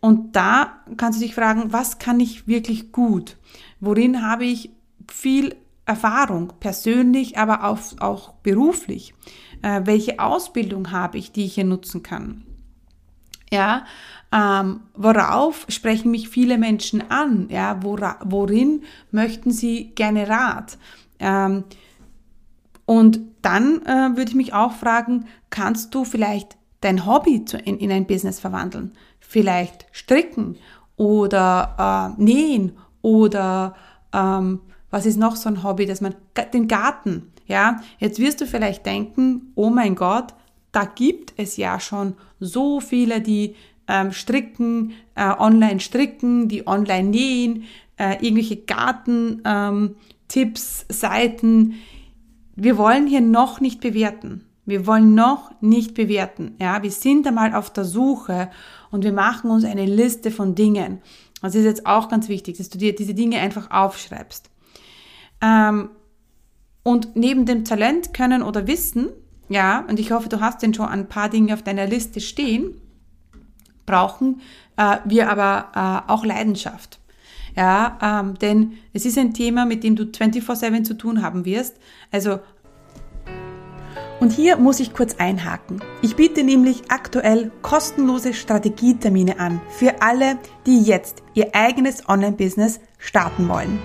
Und 0.00 0.34
da 0.34 0.80
kannst 0.96 1.20
du 1.20 1.24
dich 1.24 1.34
fragen, 1.34 1.72
was 1.72 1.98
kann 1.98 2.18
ich 2.18 2.48
wirklich 2.48 2.92
gut? 2.92 3.36
Worin 3.80 4.26
habe 4.26 4.46
ich 4.46 4.70
viel 5.12 5.56
Erfahrung, 5.86 6.52
persönlich, 6.60 7.38
aber 7.38 7.64
auch, 7.64 7.78
auch 8.00 8.34
beruflich. 8.42 9.14
Äh, 9.62 9.82
welche 9.84 10.20
Ausbildung 10.20 10.92
habe 10.92 11.18
ich, 11.18 11.32
die 11.32 11.44
ich 11.44 11.54
hier 11.54 11.64
nutzen 11.64 12.02
kann? 12.02 12.44
Ja, 13.52 13.84
ähm, 14.32 14.80
worauf 14.94 15.66
sprechen 15.68 16.12
mich 16.12 16.28
viele 16.28 16.56
Menschen 16.58 17.10
an? 17.10 17.48
Ja, 17.50 17.82
wora, 17.82 18.18
worin 18.24 18.84
möchten 19.10 19.50
sie 19.50 19.90
gerne 19.96 20.28
Rat? 20.28 20.78
Ähm, 21.18 21.64
und 22.86 23.20
dann 23.42 23.82
äh, 23.86 24.16
würde 24.16 24.30
ich 24.30 24.34
mich 24.34 24.52
auch 24.52 24.72
fragen, 24.72 25.26
kannst 25.50 25.94
du 25.94 26.04
vielleicht 26.04 26.56
dein 26.80 27.06
Hobby 27.06 27.44
zu, 27.44 27.58
in, 27.58 27.78
in 27.78 27.90
ein 27.90 28.06
Business 28.06 28.38
verwandeln? 28.38 28.92
Vielleicht 29.18 29.86
stricken 29.90 30.56
oder 30.96 32.14
äh, 32.18 32.22
nähen 32.22 32.78
oder 33.02 33.74
ähm, 34.12 34.60
was 34.90 35.06
ist 35.06 35.16
noch 35.16 35.36
so 35.36 35.48
ein 35.48 35.62
Hobby, 35.62 35.86
dass 35.86 36.00
man 36.00 36.14
den 36.52 36.68
Garten, 36.68 37.32
ja? 37.46 37.80
Jetzt 37.98 38.18
wirst 38.18 38.40
du 38.40 38.46
vielleicht 38.46 38.84
denken, 38.86 39.52
oh 39.54 39.70
mein 39.70 39.94
Gott, 39.94 40.34
da 40.72 40.84
gibt 40.84 41.34
es 41.36 41.56
ja 41.56 41.80
schon 41.80 42.14
so 42.38 42.80
viele, 42.80 43.20
die 43.20 43.54
ähm, 43.88 44.12
stricken, 44.12 44.92
äh, 45.14 45.32
online 45.38 45.80
stricken, 45.80 46.48
die 46.48 46.66
online 46.66 47.08
nähen, 47.08 47.64
äh, 47.96 48.14
irgendwelche 48.24 48.56
Gartentipps, 48.56 49.42
ähm, 49.44 49.96
Seiten. 50.88 51.74
Wir 52.54 52.78
wollen 52.78 53.06
hier 53.06 53.20
noch 53.20 53.60
nicht 53.60 53.80
bewerten. 53.80 54.44
Wir 54.64 54.86
wollen 54.86 55.14
noch 55.14 55.50
nicht 55.60 55.94
bewerten. 55.94 56.54
Ja, 56.60 56.82
wir 56.82 56.92
sind 56.92 57.26
einmal 57.26 57.54
auf 57.54 57.72
der 57.72 57.84
Suche 57.84 58.50
und 58.90 59.02
wir 59.02 59.12
machen 59.12 59.50
uns 59.50 59.64
eine 59.64 59.86
Liste 59.86 60.30
von 60.30 60.54
Dingen. 60.54 61.00
Das 61.42 61.54
ist 61.54 61.64
jetzt 61.64 61.86
auch 61.86 62.08
ganz 62.08 62.28
wichtig, 62.28 62.58
dass 62.58 62.70
du 62.70 62.78
dir 62.78 62.94
diese 62.94 63.14
Dinge 63.14 63.40
einfach 63.40 63.70
aufschreibst. 63.70 64.50
Ähm, 65.40 65.90
und 66.82 67.16
neben 67.16 67.46
dem 67.46 67.64
Talent, 67.64 68.14
Können 68.14 68.42
oder 68.42 68.66
Wissen, 68.66 69.08
ja, 69.48 69.84
und 69.88 69.98
ich 69.98 70.12
hoffe, 70.12 70.28
du 70.28 70.40
hast 70.40 70.62
denn 70.62 70.74
schon 70.74 70.86
ein 70.86 71.08
paar 71.08 71.28
Dinge 71.28 71.54
auf 71.54 71.62
deiner 71.62 71.86
Liste 71.86 72.20
stehen, 72.20 72.74
brauchen 73.84 74.40
äh, 74.76 74.98
wir 75.04 75.30
aber 75.30 76.04
äh, 76.06 76.10
auch 76.10 76.24
Leidenschaft. 76.24 77.00
Ja, 77.56 77.98
ähm, 78.00 78.38
denn 78.38 78.74
es 78.92 79.04
ist 79.04 79.18
ein 79.18 79.34
Thema, 79.34 79.66
mit 79.66 79.82
dem 79.82 79.96
du 79.96 80.04
24-7 80.04 80.84
zu 80.84 80.94
tun 80.94 81.20
haben 81.20 81.44
wirst. 81.44 81.76
Also 82.12 82.38
und 84.20 84.32
hier 84.32 84.58
muss 84.58 84.80
ich 84.80 84.92
kurz 84.92 85.16
einhaken. 85.16 85.82
Ich 86.02 86.14
biete 86.14 86.44
nämlich 86.44 86.82
aktuell 86.90 87.50
kostenlose 87.62 88.34
Strategietermine 88.34 89.40
an 89.40 89.62
für 89.70 90.02
alle, 90.02 90.38
die 90.66 90.82
jetzt 90.82 91.22
ihr 91.32 91.54
eigenes 91.54 92.06
Online-Business 92.06 92.80
starten 93.00 93.48
wollen. 93.48 93.80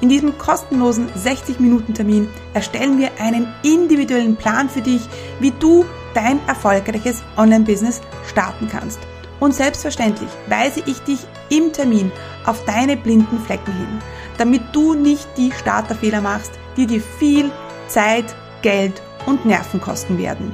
In 0.00 0.08
diesem 0.08 0.38
kostenlosen 0.38 1.08
60-Minuten-Termin 1.10 2.28
erstellen 2.54 2.98
wir 2.98 3.10
einen 3.20 3.46
individuellen 3.62 4.36
Plan 4.36 4.68
für 4.68 4.80
dich, 4.80 5.02
wie 5.40 5.50
du 5.50 5.84
dein 6.14 6.40
erfolgreiches 6.46 7.22
Online-Business 7.36 8.00
starten 8.26 8.68
kannst. 8.68 9.00
Und 9.40 9.54
selbstverständlich 9.54 10.30
weise 10.48 10.82
ich 10.86 11.00
dich 11.00 11.20
im 11.48 11.72
Termin 11.72 12.12
auf 12.46 12.64
deine 12.64 12.96
blinden 12.96 13.38
Flecken 13.40 13.72
hin, 13.72 13.98
damit 14.38 14.62
du 14.72 14.94
nicht 14.94 15.28
die 15.36 15.52
Starterfehler 15.52 16.20
machst, 16.20 16.52
die 16.76 16.86
dir 16.86 17.00
viel 17.00 17.50
Zeit, 17.88 18.34
Geld 18.62 19.02
und 19.26 19.46
Nerven 19.46 19.80
kosten 19.80 20.18
werden. 20.18 20.52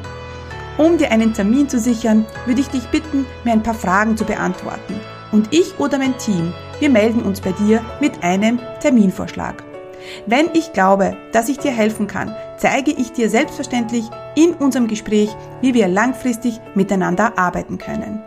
Um 0.79 0.99
dir 0.99 1.11
einen 1.11 1.33
Termin 1.33 1.69
zu 1.69 1.79
sichern, 1.79 2.27
würde 2.45 2.61
ich 2.61 2.69
dich 2.69 2.85
bitten, 2.89 3.27
mir 3.45 3.53
ein 3.53 3.63
paar 3.63 3.75
Fragen 3.75 4.17
zu 4.17 4.25
beantworten. 4.25 5.01
Und 5.33 5.53
ich 5.53 5.79
oder 5.79 5.99
mein 5.99 6.17
Team, 6.19 6.53
wir 6.80 6.90
melden 6.90 7.23
uns 7.23 7.40
bei 7.40 7.52
dir 7.52 7.85
mit 8.00 8.23
einem 8.23 8.61
Terminvorschlag. 8.80 9.62
Wenn 10.26 10.50
ich 10.52 10.73
glaube, 10.73 11.16
dass 11.33 11.49
ich 11.49 11.59
dir 11.59 11.73
helfen 11.73 12.06
kann, 12.06 12.35
zeige 12.59 12.92
ich 12.92 13.12
dir 13.12 13.28
selbstverständlich 13.28 14.04
in 14.35 14.54
unserem 14.54 14.88
Gespräch, 14.88 15.35
wie 15.61 15.75
wir 15.75 15.88
langfristig 15.88 16.61
miteinander 16.75 17.38
arbeiten 17.38 17.78
können. 17.78 18.23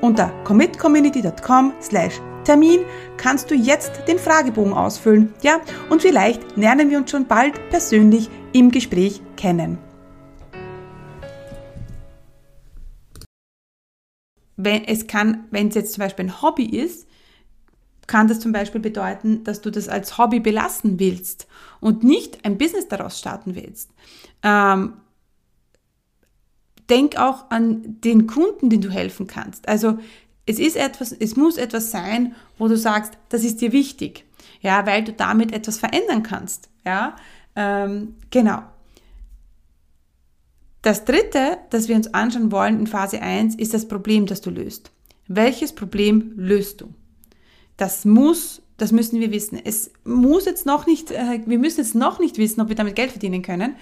Unter 0.00 0.30
commitcommunity.com 0.44 1.72
slash 1.80 2.20
Termin 2.44 2.80
kannst 3.16 3.50
du 3.50 3.54
jetzt 3.54 4.02
den 4.06 4.18
Fragebogen 4.18 4.74
ausfüllen, 4.74 5.32
ja, 5.40 5.60
und 5.88 6.02
vielleicht 6.02 6.56
lernen 6.56 6.90
wir 6.90 6.98
uns 6.98 7.10
schon 7.10 7.26
bald 7.26 7.54
persönlich 7.70 8.28
im 8.52 8.70
Gespräch 8.70 9.22
kennen. 9.36 9.78
Wenn 14.56 14.84
es 14.84 15.06
kann, 15.06 15.46
wenn 15.50 15.68
es 15.68 15.74
jetzt 15.74 15.94
zum 15.94 16.02
Beispiel 16.02 16.26
ein 16.26 16.42
Hobby 16.42 16.66
ist, 16.66 17.08
kann 18.06 18.28
das 18.28 18.40
zum 18.40 18.52
Beispiel 18.52 18.80
bedeuten, 18.80 19.44
dass 19.44 19.60
du 19.60 19.70
das 19.70 19.88
als 19.88 20.18
Hobby 20.18 20.40
belassen 20.40 20.98
willst 20.98 21.46
und 21.80 22.04
nicht 22.04 22.44
ein 22.44 22.58
Business 22.58 22.88
daraus 22.88 23.18
starten 23.18 23.54
willst. 23.54 23.90
Ähm, 24.42 24.94
denk 26.90 27.16
auch 27.16 27.50
an 27.50 28.00
den 28.00 28.26
Kunden, 28.26 28.70
den 28.70 28.80
du 28.80 28.90
helfen 28.90 29.26
kannst. 29.26 29.68
Also 29.68 29.98
es 30.46 30.58
ist 30.58 30.76
etwas, 30.76 31.12
es 31.12 31.36
muss 31.36 31.56
etwas 31.56 31.90
sein, 31.90 32.34
wo 32.58 32.68
du 32.68 32.76
sagst, 32.76 33.14
das 33.30 33.44
ist 33.44 33.60
dir 33.60 33.72
wichtig, 33.72 34.24
ja, 34.60 34.86
weil 34.86 35.04
du 35.04 35.12
damit 35.12 35.52
etwas 35.52 35.78
verändern 35.78 36.22
kannst, 36.22 36.68
ja, 36.84 37.16
ähm, 37.56 38.16
genau. 38.30 38.62
Das 40.82 41.06
dritte, 41.06 41.58
das 41.70 41.88
wir 41.88 41.96
uns 41.96 42.12
anschauen 42.12 42.52
wollen 42.52 42.80
in 42.80 42.86
Phase 42.86 43.22
1, 43.22 43.54
ist 43.54 43.72
das 43.72 43.88
Problem, 43.88 44.26
das 44.26 44.42
du 44.42 44.50
löst. 44.50 44.90
Welches 45.26 45.74
Problem 45.74 46.34
löst 46.36 46.82
du? 46.82 46.92
Das 47.76 48.04
muss, 48.04 48.62
das 48.76 48.92
müssen 48.92 49.20
wir 49.20 49.30
wissen. 49.32 49.60
Es 49.62 49.90
muss 50.04 50.44
jetzt 50.44 50.66
noch 50.66 50.86
nicht, 50.86 51.10
äh, 51.10 51.40
wir 51.44 51.58
müssen 51.58 51.80
jetzt 51.80 51.94
noch 51.94 52.18
nicht 52.18 52.38
wissen, 52.38 52.60
ob 52.60 52.68
wir 52.68 52.76
damit 52.76 52.96
Geld 52.96 53.10
verdienen 53.10 53.42
können, 53.42 53.76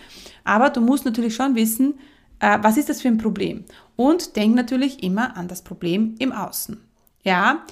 aber 0.45 0.71
du 0.71 0.81
musst 0.81 1.05
natürlich 1.05 1.35
schon 1.35 1.55
wissen, 1.55 1.95
äh, 2.41 2.59
was 2.63 2.77
ist 2.77 2.89
das 2.89 3.01
für 3.01 3.09
ein 3.09 3.19
Problem? 3.19 3.65
Und 3.97 4.37
denk 4.37 4.55
natürlich 4.55 5.03
immer 5.03 5.37
an 5.37 5.49
das 5.49 5.63
Problem 5.63 6.15
im 6.19 6.33
Außen. 6.33 6.83
Ja, 7.23 7.65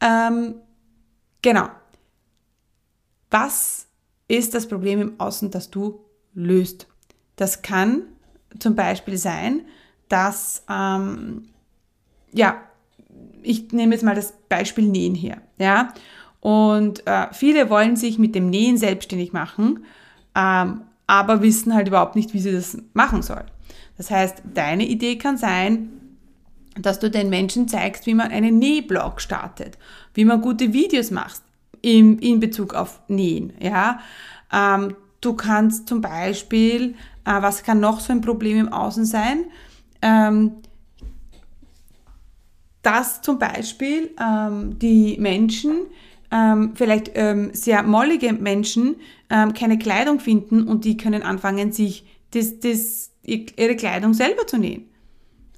ähm, 0.00 0.56
genau. 1.42 1.68
Was 3.30 3.86
ist 4.28 4.54
das 4.54 4.66
Problem 4.66 5.00
im 5.00 5.20
Außen, 5.20 5.50
das 5.50 5.70
du 5.70 6.00
löst? 6.34 6.86
Das 7.36 7.62
kann 7.62 8.02
zum 8.58 8.74
Beispiel 8.74 9.16
sein, 9.16 9.62
dass, 10.08 10.64
ähm, 10.68 11.48
ja, 12.32 12.60
ich 13.42 13.72
nehme 13.72 13.94
jetzt 13.94 14.04
mal 14.04 14.14
das 14.14 14.34
Beispiel 14.48 14.86
Nähen 14.86 15.14
hier, 15.14 15.38
ja, 15.58 15.92
und 16.40 17.06
äh, 17.06 17.26
viele 17.32 17.70
wollen 17.70 17.96
sich 17.96 18.18
mit 18.18 18.34
dem 18.34 18.50
Nähen 18.50 18.76
selbstständig 18.76 19.32
machen, 19.32 19.84
ähm, 20.34 20.82
aber 21.06 21.42
wissen 21.42 21.74
halt 21.74 21.88
überhaupt 21.88 22.16
nicht, 22.16 22.32
wie 22.34 22.40
sie 22.40 22.52
das 22.52 22.78
machen 22.94 23.22
sollen. 23.22 23.50
Das 23.96 24.10
heißt, 24.10 24.42
deine 24.54 24.86
Idee 24.86 25.16
kann 25.16 25.36
sein, 25.36 25.90
dass 26.80 26.98
du 26.98 27.10
den 27.10 27.28
Menschen 27.28 27.68
zeigst, 27.68 28.06
wie 28.06 28.14
man 28.14 28.30
einen 28.30 28.58
Nähblog 28.58 29.20
startet, 29.20 29.76
wie 30.14 30.24
man 30.24 30.40
gute 30.40 30.72
Videos 30.72 31.10
macht 31.10 31.42
in, 31.82 32.18
in 32.18 32.40
Bezug 32.40 32.74
auf 32.74 33.00
Nähen, 33.08 33.52
ja. 33.60 34.00
Ähm, 34.52 34.96
du 35.20 35.34
kannst 35.34 35.88
zum 35.88 36.00
Beispiel 36.00 36.94
äh, 37.24 37.42
was 37.42 37.62
kann 37.62 37.80
noch 37.80 38.00
so 38.00 38.12
ein 38.12 38.20
Problem 38.20 38.58
im 38.58 38.72
Außen 38.72 39.04
sein? 39.04 39.44
Ähm, 40.02 40.52
dass 42.82 43.22
zum 43.22 43.38
Beispiel 43.38 44.10
ähm, 44.20 44.78
die 44.78 45.16
Menschen, 45.18 45.86
ähm, 46.30 46.72
vielleicht 46.74 47.12
ähm, 47.14 47.50
sehr 47.52 47.82
mollige 47.82 48.32
Menschen, 48.32 48.96
ähm, 49.28 49.52
keine 49.52 49.78
Kleidung 49.78 50.20
finden 50.20 50.66
und 50.66 50.84
die 50.84 50.96
können 50.96 51.22
anfangen, 51.22 51.72
sich 51.72 52.06
das, 52.32 52.60
das, 52.60 53.10
ihre 53.22 53.76
Kleidung 53.76 54.14
selber 54.14 54.46
zu 54.46 54.58
nähen. 54.58 54.88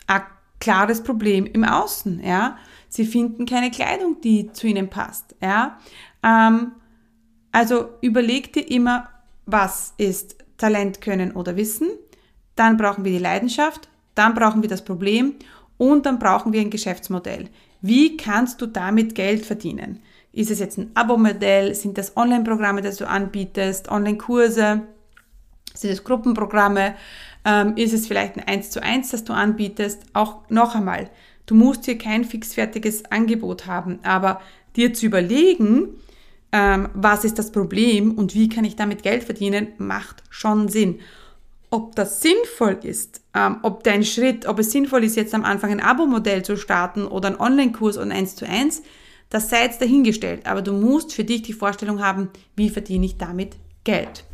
Ein 0.06 0.22
klares 0.60 1.02
Problem 1.02 1.46
im 1.46 1.64
Außen, 1.64 2.22
ja. 2.24 2.56
Sie 2.88 3.06
finden 3.06 3.46
keine 3.46 3.70
Kleidung, 3.70 4.20
die 4.22 4.52
zu 4.52 4.66
ihnen 4.66 4.88
passt, 4.88 5.36
ja. 5.40 5.78
Ähm, 6.22 6.72
also 7.52 7.90
überleg 8.00 8.52
dir 8.52 8.68
immer, 8.70 9.08
was 9.46 9.94
ist 9.98 10.36
Talent, 10.56 11.00
Können 11.00 11.32
oder 11.32 11.56
Wissen. 11.56 11.90
Dann 12.56 12.76
brauchen 12.76 13.04
wir 13.04 13.12
die 13.12 13.18
Leidenschaft, 13.18 13.88
dann 14.14 14.34
brauchen 14.34 14.62
wir 14.62 14.68
das 14.68 14.84
Problem 14.84 15.34
und 15.82 16.06
dann 16.06 16.20
brauchen 16.20 16.52
wir 16.52 16.60
ein 16.60 16.70
Geschäftsmodell. 16.70 17.48
Wie 17.80 18.16
kannst 18.16 18.60
du 18.62 18.66
damit 18.66 19.16
Geld 19.16 19.44
verdienen? 19.44 19.98
Ist 20.32 20.52
es 20.52 20.60
jetzt 20.60 20.78
ein 20.78 20.92
Abo-Modell? 20.94 21.74
Sind 21.74 21.98
das 21.98 22.16
Online-Programme, 22.16 22.82
das 22.82 22.98
du 22.98 23.08
anbietest? 23.08 23.88
Online-Kurse? 23.88 24.82
Sind 25.74 25.90
es 25.90 26.04
Gruppenprogramme? 26.04 26.94
Ähm, 27.44 27.76
ist 27.76 27.92
es 27.92 28.06
vielleicht 28.06 28.36
ein 28.36 28.46
1 28.46 28.70
zu 28.70 28.80
1, 28.80 29.10
das 29.10 29.24
du 29.24 29.32
anbietest? 29.32 30.04
Auch 30.12 30.48
noch 30.48 30.76
einmal, 30.76 31.10
du 31.46 31.56
musst 31.56 31.86
hier 31.86 31.98
kein 31.98 32.24
fixfertiges 32.24 33.10
Angebot 33.10 33.66
haben, 33.66 33.98
aber 34.04 34.40
dir 34.76 34.94
zu 34.94 35.06
überlegen, 35.06 35.88
ähm, 36.52 36.90
was 36.94 37.24
ist 37.24 37.40
das 37.40 37.50
Problem 37.50 38.12
und 38.12 38.36
wie 38.36 38.48
kann 38.48 38.64
ich 38.64 38.76
damit 38.76 39.02
Geld 39.02 39.24
verdienen, 39.24 39.72
macht 39.78 40.22
schon 40.30 40.68
Sinn. 40.68 41.00
Ob 41.72 41.96
das 41.96 42.20
sinnvoll 42.20 42.80
ist, 42.82 43.22
ähm, 43.32 43.60
ob 43.62 43.82
dein 43.82 44.04
Schritt, 44.04 44.44
ob 44.44 44.58
es 44.58 44.72
sinnvoll 44.72 45.04
ist, 45.04 45.16
jetzt 45.16 45.34
am 45.34 45.42
Anfang 45.42 45.70
ein 45.70 45.80
Abo-Modell 45.80 46.42
zu 46.42 46.58
starten 46.58 47.06
oder 47.06 47.28
einen 47.28 47.40
Online-Kurs 47.40 47.96
und 47.96 48.12
eins 48.12 48.36
zu 48.36 48.46
eins, 48.46 48.82
das 49.30 49.48
sei 49.48 49.62
jetzt 49.62 49.80
dahingestellt. 49.80 50.46
Aber 50.46 50.60
du 50.60 50.74
musst 50.74 51.14
für 51.14 51.24
dich 51.24 51.40
die 51.40 51.54
Vorstellung 51.54 52.04
haben, 52.04 52.28
wie 52.56 52.68
verdiene 52.68 53.06
ich 53.06 53.16
damit 53.16 53.56
Geld. 53.84 54.24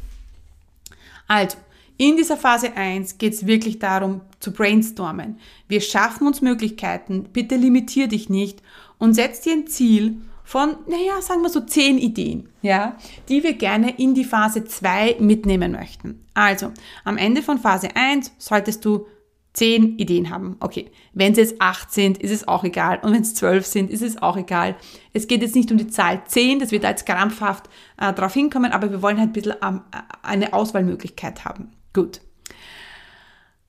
Also, 1.28 1.58
in 1.96 2.16
dieser 2.16 2.36
Phase 2.36 2.76
1 2.76 3.18
geht 3.18 3.34
es 3.34 3.46
wirklich 3.46 3.78
darum, 3.78 4.22
zu 4.40 4.52
brainstormen. 4.52 5.38
Wir 5.68 5.80
schaffen 5.80 6.26
uns 6.26 6.42
Möglichkeiten, 6.42 7.28
bitte 7.32 7.54
limitier 7.54 8.08
dich 8.08 8.28
nicht 8.28 8.62
und 8.98 9.14
setz 9.14 9.42
dir 9.42 9.52
ein 9.52 9.68
Ziel 9.68 10.16
von, 10.48 10.76
naja, 10.86 11.20
sagen 11.20 11.42
wir 11.42 11.50
so 11.50 11.60
zehn 11.60 11.98
Ideen, 11.98 12.48
ja, 12.62 12.96
die 13.28 13.42
wir 13.42 13.52
gerne 13.52 13.90
in 13.98 14.14
die 14.14 14.24
Phase 14.24 14.64
2 14.64 15.16
mitnehmen 15.20 15.72
möchten. 15.72 16.24
Also, 16.32 16.72
am 17.04 17.18
Ende 17.18 17.42
von 17.42 17.58
Phase 17.58 17.94
1 17.94 18.32
solltest 18.38 18.82
du 18.86 19.06
zehn 19.52 19.98
Ideen 19.98 20.30
haben. 20.30 20.56
Okay, 20.60 20.90
wenn 21.12 21.32
es 21.32 21.38
jetzt 21.38 21.60
acht 21.60 21.92
sind, 21.92 22.16
ist 22.16 22.30
es 22.30 22.48
auch 22.48 22.64
egal. 22.64 22.98
Und 23.02 23.12
wenn 23.12 23.20
es 23.20 23.34
zwölf 23.34 23.66
sind, 23.66 23.90
ist 23.90 24.00
es 24.00 24.22
auch 24.22 24.38
egal. 24.38 24.76
Es 25.12 25.28
geht 25.28 25.42
jetzt 25.42 25.54
nicht 25.54 25.70
um 25.70 25.76
die 25.76 25.88
Zahl 25.88 26.22
zehn, 26.24 26.60
dass 26.60 26.70
wir 26.70 26.80
da 26.80 26.88
jetzt 26.88 27.04
krampfhaft 27.04 27.68
äh, 28.00 28.14
drauf 28.14 28.32
hinkommen, 28.32 28.72
aber 28.72 28.90
wir 28.90 29.02
wollen 29.02 29.18
halt 29.18 29.28
ein 29.28 29.32
bisschen 29.34 29.56
ähm, 29.62 29.82
eine 30.22 30.54
Auswahlmöglichkeit 30.54 31.44
haben. 31.44 31.72
Gut. 31.92 32.22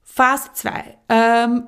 Phase 0.02 0.52
2. 0.54 0.98
Ähm, 1.10 1.68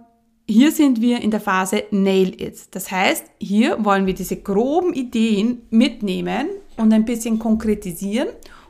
hier 0.51 0.71
sind 0.71 1.01
wir 1.01 1.21
in 1.21 1.31
der 1.31 1.39
Phase 1.39 1.85
Nail 1.91 2.39
It. 2.41 2.75
Das 2.75 2.91
heißt, 2.91 3.25
hier 3.39 3.83
wollen 3.85 4.05
wir 4.05 4.13
diese 4.13 4.35
groben 4.35 4.93
Ideen 4.93 5.61
mitnehmen 5.69 6.49
und 6.75 6.93
ein 6.93 7.05
bisschen 7.05 7.39
konkretisieren 7.39 8.27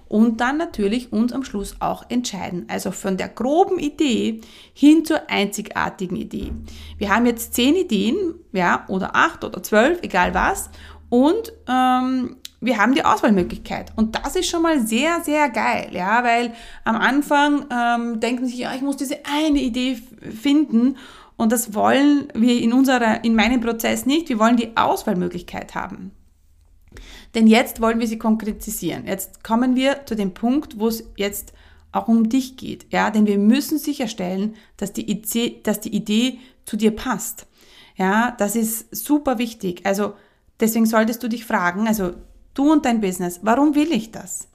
und 0.07 0.41
dann 0.41 0.57
natürlich 0.57 1.11
uns 1.11 1.33
am 1.33 1.43
Schluss 1.43 1.75
auch 1.79 2.05
entscheiden. 2.09 2.65
Also 2.67 2.91
von 2.91 3.17
der 3.17 3.29
groben 3.29 3.79
Idee 3.79 4.41
hin 4.73 5.05
zur 5.05 5.29
einzigartigen 5.29 6.17
Idee. 6.17 6.51
Wir 6.97 7.13
haben 7.13 7.25
jetzt 7.25 7.55
zehn 7.55 7.75
Ideen, 7.75 8.35
ja, 8.51 8.85
oder 8.87 9.15
acht 9.15 9.43
oder 9.43 9.63
zwölf, 9.63 9.99
egal 10.03 10.35
was. 10.35 10.69
Und 11.09 11.51
ähm, 11.67 12.37
wir 12.59 12.77
haben 12.77 12.93
die 12.93 13.03
Auswahlmöglichkeit. 13.03 13.91
Und 13.95 14.15
das 14.15 14.35
ist 14.35 14.49
schon 14.49 14.61
mal 14.61 14.85
sehr, 14.85 15.21
sehr 15.23 15.49
geil, 15.49 15.89
ja, 15.93 16.23
weil 16.23 16.53
am 16.83 16.95
Anfang 16.95 17.65
ähm, 17.71 18.19
denken 18.19 18.45
sich, 18.45 18.59
ja, 18.59 18.75
ich 18.75 18.81
muss 18.81 18.97
diese 18.97 19.17
eine 19.25 19.59
Idee 19.59 19.97
finden. 20.39 20.95
Und 21.41 21.51
das 21.51 21.73
wollen 21.73 22.27
wir 22.35 22.61
in 22.61 22.71
unserer, 22.71 23.23
in 23.23 23.33
meinem 23.33 23.61
Prozess 23.61 24.05
nicht. 24.05 24.29
Wir 24.29 24.37
wollen 24.37 24.57
die 24.57 24.77
Auswahlmöglichkeit 24.77 25.73
haben. 25.73 26.11
Denn 27.33 27.47
jetzt 27.47 27.81
wollen 27.81 27.99
wir 27.99 28.05
sie 28.05 28.19
konkretisieren. 28.19 29.07
Jetzt 29.07 29.43
kommen 29.43 29.75
wir 29.75 30.05
zu 30.05 30.15
dem 30.15 30.35
Punkt, 30.35 30.77
wo 30.77 30.87
es 30.87 31.03
jetzt 31.17 31.53
auch 31.91 32.07
um 32.07 32.29
dich 32.29 32.57
geht. 32.57 32.85
Ja, 32.93 33.09
denn 33.09 33.25
wir 33.25 33.39
müssen 33.39 33.79
sicherstellen, 33.79 34.53
dass 34.77 34.93
die 34.93 35.09
Idee, 35.09 35.59
dass 35.63 35.79
die 35.79 35.95
Idee 35.95 36.37
zu 36.65 36.77
dir 36.77 36.91
passt. 36.95 37.47
Ja, 37.95 38.35
das 38.37 38.55
ist 38.55 38.95
super 38.95 39.39
wichtig. 39.39 39.83
Also, 39.83 40.13
deswegen 40.59 40.85
solltest 40.85 41.23
du 41.23 41.27
dich 41.27 41.43
fragen, 41.43 41.87
also 41.87 42.13
du 42.53 42.71
und 42.71 42.85
dein 42.85 43.01
Business, 43.01 43.39
warum 43.41 43.73
will 43.73 43.91
ich 43.91 44.11
das? 44.11 44.47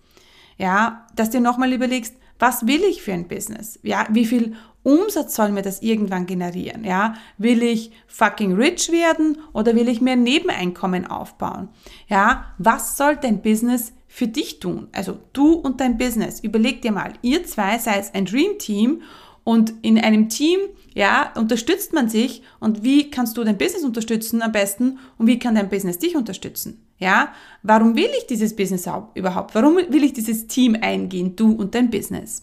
Ja, 0.56 1.08
dass 1.16 1.30
du 1.30 1.40
nochmal 1.40 1.72
überlegst, 1.72 2.14
was 2.38 2.66
will 2.66 2.82
ich 2.84 3.02
für 3.02 3.12
ein 3.12 3.28
Business? 3.28 3.78
Ja, 3.82 4.06
wie 4.10 4.26
viel 4.26 4.54
Umsatz 4.82 5.34
soll 5.34 5.50
mir 5.50 5.62
das 5.62 5.82
irgendwann 5.82 6.26
generieren? 6.26 6.84
Ja, 6.84 7.14
will 7.38 7.62
ich 7.62 7.90
fucking 8.06 8.54
rich 8.54 8.92
werden 8.92 9.38
oder 9.52 9.74
will 9.74 9.88
ich 9.88 10.00
mehr 10.00 10.16
Nebeneinkommen 10.16 11.06
aufbauen? 11.06 11.68
Ja, 12.08 12.54
was 12.58 12.96
soll 12.96 13.16
dein 13.16 13.42
Business 13.42 13.92
für 14.06 14.28
dich 14.28 14.60
tun? 14.60 14.88
Also 14.92 15.18
du 15.32 15.54
und 15.54 15.80
dein 15.80 15.98
Business. 15.98 16.40
Überleg 16.40 16.82
dir 16.82 16.92
mal, 16.92 17.14
ihr 17.22 17.44
zwei 17.44 17.78
seid 17.78 18.14
ein 18.14 18.26
Dream 18.26 18.58
Team 18.58 19.02
und 19.42 19.74
in 19.82 19.98
einem 19.98 20.28
Team, 20.28 20.60
ja, 20.94 21.32
unterstützt 21.36 21.92
man 21.92 22.08
sich 22.08 22.42
und 22.60 22.84
wie 22.84 23.10
kannst 23.10 23.36
du 23.36 23.44
dein 23.44 23.58
Business 23.58 23.84
unterstützen 23.84 24.40
am 24.40 24.52
besten 24.52 24.98
und 25.18 25.26
wie 25.26 25.38
kann 25.38 25.54
dein 25.54 25.68
Business 25.68 25.98
dich 25.98 26.16
unterstützen? 26.16 26.85
Ja, 26.98 27.32
warum 27.62 27.94
will 27.94 28.10
ich 28.18 28.26
dieses 28.26 28.56
Business 28.56 28.88
überhaupt? 29.14 29.54
Warum 29.54 29.76
will 29.76 30.04
ich 30.04 30.12
dieses 30.12 30.46
Team 30.46 30.76
eingehen, 30.80 31.36
du 31.36 31.52
und 31.52 31.74
dein 31.74 31.90
Business? 31.90 32.42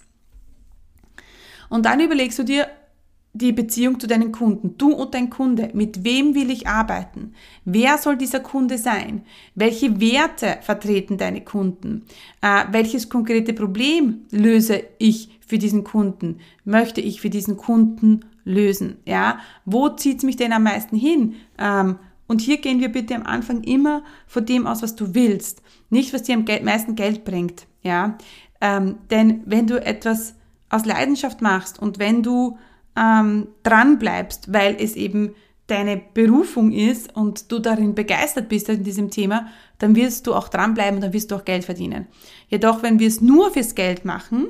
Und 1.70 1.86
dann 1.86 2.00
überlegst 2.00 2.38
du 2.38 2.44
dir 2.44 2.68
die 3.36 3.52
Beziehung 3.52 4.00
zu 4.00 4.06
deinen 4.06 4.32
Kunden, 4.32 4.78
du 4.78 4.94
und 4.94 5.16
dein 5.16 5.32
Kunde, 5.32 5.72
mit 5.74 6.04
wem 6.04 6.36
will 6.36 6.52
ich 6.52 6.68
arbeiten? 6.68 7.34
Wer 7.66 7.98
soll 7.98 8.16
dieser 8.16 8.40
Kunde 8.40 8.78
sein? 8.78 9.24
Welche 9.56 10.00
Werte 10.00 10.60
vertreten 10.62 11.18
deine 11.18 11.42
Kunden? 11.42 12.06
Äh, 12.42 12.66
welches 12.72 13.10
konkrete 13.10 13.54
Problem 13.54 14.22
löse 14.30 14.84
ich 15.00 15.40
für 15.46 15.58
diesen 15.58 15.84
Kunden? 15.84 16.42
Möchte 16.64 17.02
ich 17.02 17.22
für 17.22 17.32
diesen 17.32 17.58
Kunden 17.58 18.20
lösen? 18.46 18.98
Ja, 19.06 19.40
wo 19.66 19.90
zieht's 19.90 20.24
mich 20.24 20.36
denn 20.36 20.54
am 20.54 20.64
meisten 20.64 20.96
hin? 20.96 21.34
Ähm, 21.58 21.98
und 22.28 22.42
hier 22.42 22.58
gehen 22.58 22.80
wir 22.80 22.90
bitte 22.90 23.16
am 23.16 23.24
Anfang 23.24 23.64
immer 23.64 24.04
von 24.28 24.46
dem 24.46 24.66
aus, 24.66 24.82
was 24.82 24.96
du 24.96 25.14
willst, 25.14 25.62
nicht 25.90 26.14
was 26.14 26.24
dir 26.24 26.36
am 26.36 26.46
meisten 26.64 26.96
Geld 26.96 27.26
bringt. 27.26 27.68
Ja, 27.82 28.18
ähm, 28.62 28.98
denn 29.10 29.42
wenn 29.46 29.68
du 29.68 29.84
etwas 29.84 30.36
aus 30.70 30.86
Leidenschaft 30.86 31.42
machst 31.42 31.80
und 31.80 32.00
wenn 32.00 32.24
du 32.24 32.58
ähm, 32.96 33.48
dran 33.64 34.00
bleibst, 34.00 34.54
weil 34.54 34.76
es 34.80 34.96
eben 34.96 35.36
deine 35.68 36.02
Berufung 36.14 36.72
ist 36.72 37.16
und 37.16 37.52
du 37.52 37.60
darin 37.60 37.96
begeistert 37.96 38.50
bist 38.50 38.70
in 38.70 38.84
diesem 38.84 39.10
Thema, 39.10 39.48
dann 39.80 39.96
wirst 39.96 40.28
du 40.28 40.34
auch 40.34 40.50
dranbleiben 40.50 40.96
und 40.96 41.02
dann 41.02 41.14
wirst 41.14 41.32
du 41.32 41.36
auch 41.36 41.46
Geld 41.46 41.66
verdienen. 41.66 42.08
Jedoch, 42.48 42.84
wenn 42.84 43.00
wir 43.00 43.08
es 43.08 43.22
nur 43.22 43.52
fürs 43.52 43.76
Geld 43.76 44.06
machen, 44.06 44.48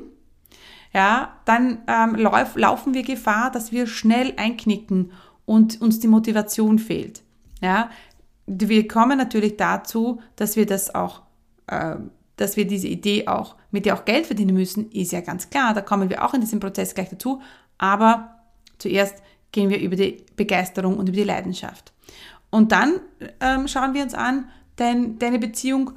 ja, 0.92 1.36
dann 1.44 1.78
ähm, 1.88 2.14
lauf, 2.14 2.56
laufen 2.56 2.94
wir 2.94 3.02
Gefahr, 3.02 3.50
dass 3.50 3.72
wir 3.72 3.86
schnell 3.86 4.34
einknicken 4.36 5.12
und 5.44 5.80
uns 5.80 5.98
die 5.98 6.08
Motivation 6.08 6.78
fehlt. 6.78 7.22
Ja, 7.64 7.88
wir 8.46 8.86
kommen 8.86 9.16
natürlich 9.16 9.56
dazu, 9.56 10.20
dass 10.36 10.54
wir 10.54 10.66
das 10.66 10.94
auch, 10.94 11.22
äh, 11.66 11.96
dass 12.36 12.58
wir 12.58 12.66
diese 12.66 12.88
Idee 12.88 13.26
auch, 13.26 13.56
mit 13.70 13.86
der 13.86 13.94
auch 13.94 14.04
Geld 14.04 14.26
verdienen 14.26 14.54
müssen, 14.54 14.90
ist 14.90 15.12
ja 15.12 15.22
ganz 15.22 15.48
klar. 15.48 15.72
Da 15.72 15.80
kommen 15.80 16.10
wir 16.10 16.22
auch 16.22 16.34
in 16.34 16.42
diesem 16.42 16.60
Prozess 16.60 16.94
gleich 16.94 17.08
dazu. 17.08 17.40
Aber 17.78 18.42
zuerst 18.76 19.22
gehen 19.50 19.70
wir 19.70 19.80
über 19.80 19.96
die 19.96 20.26
Begeisterung 20.36 20.98
und 20.98 21.08
über 21.08 21.16
die 21.16 21.24
Leidenschaft. 21.24 21.94
Und 22.50 22.70
dann 22.70 23.00
ähm, 23.40 23.66
schauen 23.66 23.94
wir 23.94 24.02
uns 24.02 24.12
an, 24.12 24.50
dein, 24.76 25.18
deine 25.18 25.38
Beziehung, 25.38 25.92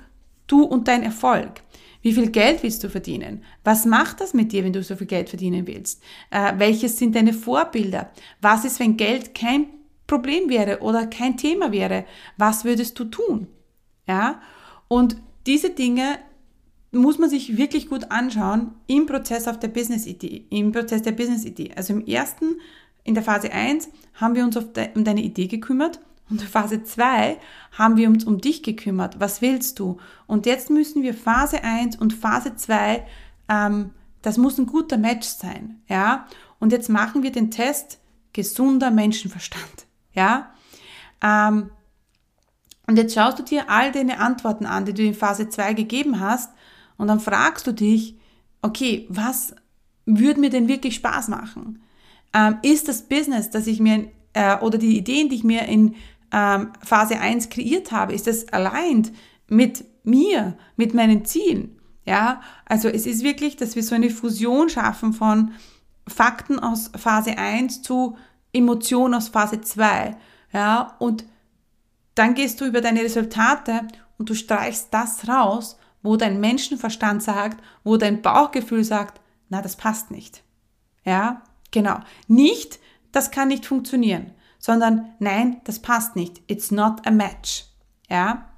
du 0.48 0.64
und 0.64 0.88
dein 0.88 1.04
Erfolg. 1.04 1.64
Wie 2.02 2.14
viel 2.14 2.32
Geld 2.32 2.64
willst 2.64 2.82
du 2.82 2.90
verdienen? 2.90 3.44
Was 3.66 3.86
macht 3.86 4.22
das 4.22 4.34
mit 4.34 4.54
dir, 4.54 4.64
wenn 4.64 4.72
du 4.72 4.82
so 4.84 4.96
viel 4.96 5.08
Geld 5.08 5.28
verdienen 5.28 5.68
willst? 5.68 6.02
Äh, 6.30 6.54
welches 6.58 6.98
sind 6.98 7.14
deine 7.14 7.34
Vorbilder? 7.34 8.10
Was 8.40 8.64
ist, 8.64 8.80
wenn 8.80 8.96
Geld 8.96 9.36
kein 9.36 9.66
Problem 10.08 10.50
wäre 10.50 10.80
oder 10.80 11.06
kein 11.06 11.38
Thema 11.38 11.72
wäre, 11.72 12.06
was 12.38 12.64
würdest 12.64 12.98
du 12.98 13.06
tun? 13.06 13.48
Ja? 14.08 14.42
Und 14.88 15.18
diese 15.46 15.70
Dinge 15.70 16.20
muss 16.92 17.20
man 17.20 17.30
sich 17.30 17.58
wirklich 17.58 17.90
gut 17.90 18.12
anschauen 18.12 18.72
im 18.88 19.06
Prozess 19.06 19.48
auf 19.48 19.60
der 19.60 19.68
Business-Idee, 19.68 20.46
im 20.50 20.72
Prozess 20.72 21.02
der 21.02 21.12
Business-Idee. 21.12 21.72
Also 21.76 21.94
im 21.94 22.06
ersten, 22.06 22.56
in 23.04 23.14
der 23.14 23.24
Phase 23.24 23.52
1, 23.52 23.90
haben 24.16 24.36
wir 24.36 24.44
uns 24.44 24.58
de, 24.74 24.90
um 24.96 25.04
deine 25.04 25.22
Idee 25.22 25.48
gekümmert 25.48 26.00
und 26.30 26.42
in 26.42 26.48
Phase 26.48 26.84
2 26.84 27.38
haben 27.72 27.98
wir 27.98 28.10
uns 28.10 28.26
um 28.26 28.40
dich 28.40 28.64
gekümmert. 28.64 29.20
Was 29.20 29.42
willst 29.42 29.80
du? 29.80 29.98
Und 30.26 30.46
jetzt 30.46 30.70
müssen 30.70 31.04
wir 31.04 31.14
Phase 31.14 31.64
1 31.64 31.98
und 31.98 32.14
Phase 32.14 32.56
2, 32.56 33.06
ähm, 33.50 33.92
das 34.22 34.38
muss 34.38 34.58
ein 34.58 34.66
guter 34.66 34.98
Match 34.98 35.28
sein. 35.28 35.82
Ja? 35.88 36.28
Und 36.60 36.72
jetzt 36.72 36.90
machen 36.90 37.24
wir 37.24 37.32
den 37.32 37.52
Test 37.52 38.00
gesunder 38.34 38.92
Menschenverstand. 38.92 39.87
Ja? 40.18 40.52
Ähm, 41.22 41.70
und 42.88 42.98
jetzt 42.98 43.14
schaust 43.14 43.40
du 43.40 43.44
dir 43.44 43.70
all 43.70 43.92
deine 43.92 44.20
Antworten 44.20 44.66
an, 44.66 44.86
die 44.86 44.94
du 44.94 45.04
in 45.04 45.14
Phase 45.14 45.48
2 45.48 45.74
gegeben 45.74 46.20
hast, 46.20 46.52
und 46.98 47.08
dann 47.08 47.20
fragst 47.20 47.68
du 47.68 47.74
dich, 47.74 48.18
okay, 48.64 49.06
was 49.08 49.54
würde 50.08 50.40
mir 50.40 50.50
denn 50.50 50.68
wirklich 50.68 50.96
Spaß 50.96 51.28
machen? 51.28 51.84
Ähm, 52.34 52.58
ist 52.64 52.88
das 52.88 53.04
Business, 53.04 53.52
das 53.52 53.68
ich 53.68 53.80
mir, 53.80 54.10
äh, 54.34 54.58
oder 54.58 54.80
die 54.80 54.98
Ideen, 54.98 55.30
die 55.30 55.36
ich 55.36 55.44
mir 55.44 55.66
in 55.68 55.94
ähm, 56.32 56.72
Phase 56.84 57.20
1 57.20 57.50
kreiert 57.50 57.92
habe, 57.92 58.14
ist 58.14 58.26
das 58.26 58.48
aligned 58.50 59.12
mit 59.48 59.86
mir, 60.04 60.58
mit 60.76 60.96
meinen 60.96 61.24
Zielen? 61.24 61.78
Ja, 62.06 62.42
also 62.66 62.88
es 62.88 63.06
ist 63.06 63.24
wirklich, 63.24 63.58
dass 63.58 63.76
wir 63.76 63.84
so 63.84 63.94
eine 63.94 64.10
Fusion 64.10 64.70
schaffen 64.70 65.14
von 65.14 65.52
Fakten 66.08 66.58
aus 66.58 66.90
Phase 66.96 67.38
1 67.38 67.82
zu 67.82 68.18
Emotion 68.58 69.14
aus 69.14 69.30
Phase 69.30 69.62
2. 69.62 70.18
Ja, 70.54 70.96
und 71.00 71.26
dann 72.16 72.34
gehst 72.34 72.60
du 72.62 72.66
über 72.66 72.82
deine 72.82 73.02
Resultate 73.02 73.88
und 74.18 74.30
du 74.30 74.34
streichst 74.34 74.88
das 74.92 75.28
raus, 75.28 75.78
wo 76.02 76.16
dein 76.16 76.40
Menschenverstand 76.40 77.22
sagt, 77.22 77.64
wo 77.84 77.98
dein 77.98 78.22
Bauchgefühl 78.22 78.84
sagt, 78.84 79.22
na, 79.50 79.62
das 79.62 79.76
passt 79.76 80.12
nicht. 80.12 80.44
Ja, 81.06 81.44
genau. 81.72 82.00
Nicht, 82.28 82.80
das 83.12 83.32
kann 83.32 83.50
nicht 83.50 83.66
funktionieren, 83.66 84.32
sondern 84.60 85.14
nein, 85.20 85.62
das 85.64 85.80
passt 85.80 86.16
nicht. 86.16 86.42
It's 86.48 86.72
not 86.72 87.06
a 87.06 87.12
match. 87.12 87.66
Ja. 88.10 88.50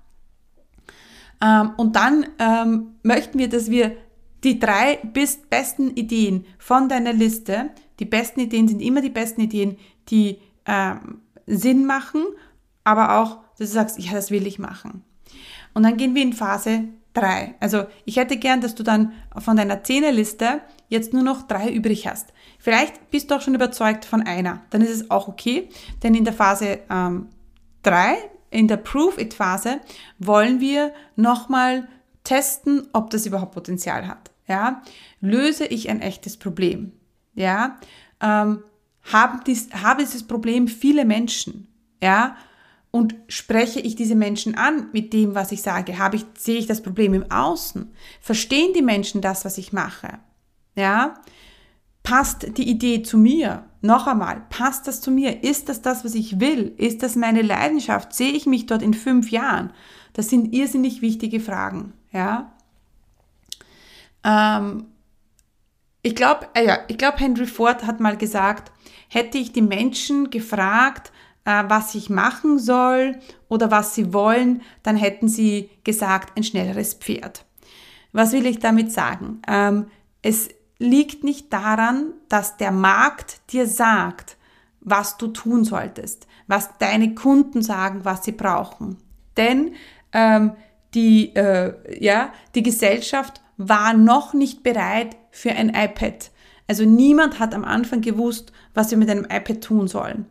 Ähm, 1.41 1.73
und 1.77 1.95
dann 1.95 2.25
ähm, 2.39 2.95
möchten 3.03 3.39
wir, 3.39 3.49
dass 3.49 3.69
wir 3.69 3.95
die 4.43 4.59
drei 4.59 4.99
besten 5.49 5.91
Ideen 5.91 6.45
von 6.57 6.87
deiner 6.87 7.13
Liste, 7.13 7.71
die 7.99 8.05
besten 8.05 8.39
Ideen 8.39 8.67
sind 8.67 8.81
immer 8.81 9.01
die 9.01 9.09
besten 9.09 9.41
Ideen, 9.41 9.77
die 10.09 10.39
ähm, 10.65 11.21
Sinn 11.45 11.85
machen, 11.85 12.23
aber 12.83 13.19
auch, 13.19 13.39
dass 13.57 13.69
du 13.69 13.73
sagst, 13.73 13.99
ja, 13.99 14.13
das 14.13 14.31
will 14.31 14.47
ich 14.47 14.59
machen. 14.59 15.03
Und 15.73 15.83
dann 15.83 15.97
gehen 15.97 16.15
wir 16.15 16.23
in 16.23 16.33
Phase 16.33 16.85
3. 17.13 17.55
Also 17.59 17.85
ich 18.05 18.17
hätte 18.17 18.37
gern, 18.37 18.61
dass 18.61 18.75
du 18.75 18.83
dann 18.83 19.13
von 19.37 19.57
deiner 19.57 19.83
Zehnerliste 19.83 20.61
jetzt 20.87 21.13
nur 21.13 21.23
noch 21.23 21.43
drei 21.43 21.71
übrig 21.71 22.07
hast. 22.07 22.33
Vielleicht 22.59 23.11
bist 23.11 23.29
du 23.29 23.35
auch 23.35 23.41
schon 23.41 23.55
überzeugt 23.55 24.05
von 24.05 24.21
einer. 24.21 24.63
Dann 24.69 24.81
ist 24.81 24.91
es 24.91 25.11
auch 25.11 25.27
okay, 25.27 25.69
denn 26.03 26.15
in 26.15 26.23
der 26.23 26.33
Phase 26.33 26.79
3, 27.83 28.11
ähm, 28.11 28.17
in 28.51 28.67
der 28.67 28.77
Proof-It-Phase, 28.77 29.79
wollen 30.17 30.59
wir 30.59 30.93
nochmal 31.15 31.87
testen, 32.23 32.87
ob 32.93 33.09
das 33.09 33.25
überhaupt 33.25 33.53
Potenzial 33.53 34.07
hat. 34.07 34.31
Ja? 34.47 34.81
Löse 35.21 35.65
ich 35.65 35.89
ein 35.89 36.01
echtes 36.01 36.37
Problem? 36.37 36.93
Ja? 37.39 37.79
Ähm, 38.21 38.63
haben 39.11 39.41
dies, 39.47 39.69
habe 39.73 40.03
dieses 40.03 40.27
Problem 40.27 40.67
viele 40.67 41.05
Menschen, 41.05 41.67
ja, 42.03 42.35
und 42.91 43.15
spreche 43.27 43.79
ich 43.79 43.95
diese 43.95 44.15
Menschen 44.15 44.55
an 44.55 44.89
mit 44.93 45.13
dem, 45.13 45.35
was 45.35 45.51
ich 45.51 45.61
sage? 45.61 45.99
Habe 45.99 46.15
ich, 46.15 46.25
sehe 46.37 46.57
ich 46.57 46.65
das 46.65 46.81
Problem 46.81 47.13
im 47.13 47.29
Außen? 47.31 47.91
Verstehen 48.19 48.73
die 48.73 48.81
Menschen 48.81 49.21
das, 49.21 49.45
was 49.45 49.59
ich 49.59 49.73
mache? 49.73 50.19
Ja? 50.75 51.15
passt 52.09 52.57
die 52.57 52.67
Idee 52.67 53.03
zu 53.03 53.17
mir? 53.17 53.65
Noch 53.81 54.07
einmal, 54.07 54.41
passt 54.49 54.87
das 54.87 54.99
zu 54.99 55.11
mir? 55.11 55.43
Ist 55.43 55.69
das 55.69 55.81
das, 55.81 56.03
was 56.03 56.15
ich 56.15 56.39
will? 56.39 56.73
Ist 56.77 57.03
das 57.03 57.15
meine 57.15 57.43
Leidenschaft? 57.43 58.13
Sehe 58.13 58.31
ich 58.31 58.47
mich 58.47 58.65
dort 58.65 58.81
in 58.81 58.95
fünf 58.95 59.29
Jahren? 59.29 59.71
Das 60.13 60.29
sind 60.29 60.53
irrsinnig 60.53 61.01
wichtige 61.01 61.39
Fragen, 61.39 61.93
ja. 62.11 62.51
Ähm, 64.23 64.85
ich 66.01 66.15
glaube, 66.15 66.47
äh 66.53 66.65
ja, 66.65 66.79
ich 66.87 66.97
glaube, 66.97 67.17
Henry 67.17 67.45
Ford 67.45 67.85
hat 67.85 67.99
mal 67.99 68.17
gesagt, 68.17 68.71
hätte 69.09 69.37
ich 69.37 69.51
die 69.51 69.61
Menschen 69.61 70.29
gefragt, 70.29 71.11
äh, 71.45 71.63
was 71.67 71.95
ich 71.95 72.09
machen 72.09 72.59
soll 72.59 73.17
oder 73.47 73.71
was 73.71 73.95
sie 73.95 74.13
wollen, 74.13 74.61
dann 74.83 74.95
hätten 74.95 75.27
sie 75.27 75.69
gesagt, 75.83 76.37
ein 76.37 76.43
schnelleres 76.43 76.93
Pferd. 76.93 77.45
Was 78.11 78.31
will 78.31 78.45
ich 78.45 78.59
damit 78.59 78.91
sagen? 78.91 79.41
Ähm, 79.47 79.87
es 80.21 80.49
liegt 80.79 81.23
nicht 81.23 81.51
daran, 81.51 82.13
dass 82.29 82.57
der 82.57 82.71
Markt 82.71 83.41
dir 83.51 83.67
sagt, 83.67 84.37
was 84.79 85.17
du 85.17 85.27
tun 85.27 85.65
solltest, 85.65 86.27
was 86.47 86.77
deine 86.77 87.13
Kunden 87.13 87.61
sagen, 87.61 88.05
was 88.05 88.23
sie 88.23 88.31
brauchen. 88.31 88.97
Denn 89.37 89.75
ähm, 90.13 90.53
die, 90.93 91.35
äh, 91.35 91.73
ja, 92.03 92.31
die 92.55 92.63
Gesellschaft 92.63 93.41
war 93.57 93.93
noch 93.93 94.33
nicht 94.33 94.63
bereit 94.63 95.15
für 95.31 95.51
ein 95.51 95.69
iPad. 95.69 96.31
Also 96.67 96.85
niemand 96.85 97.39
hat 97.39 97.55
am 97.55 97.65
Anfang 97.65 98.01
gewusst, 98.01 98.51
was 98.73 98.91
wir 98.91 98.97
mit 98.97 99.09
einem 99.09 99.25
iPad 99.25 99.61
tun 99.61 99.87
sollen. 99.87 100.25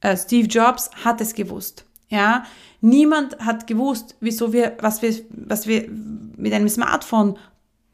Äh, 0.00 0.16
Steve 0.16 0.46
Jobs 0.46 0.90
hat 1.04 1.20
es 1.20 1.34
gewusst. 1.34 1.86
Ja, 2.08 2.44
niemand 2.80 3.38
hat 3.38 3.66
gewusst, 3.66 4.16
wieso 4.20 4.52
wir, 4.52 4.76
was 4.80 5.00
wir, 5.00 5.14
was 5.30 5.66
wir 5.66 5.88
mit 6.36 6.52
einem 6.52 6.68
Smartphone 6.68 7.38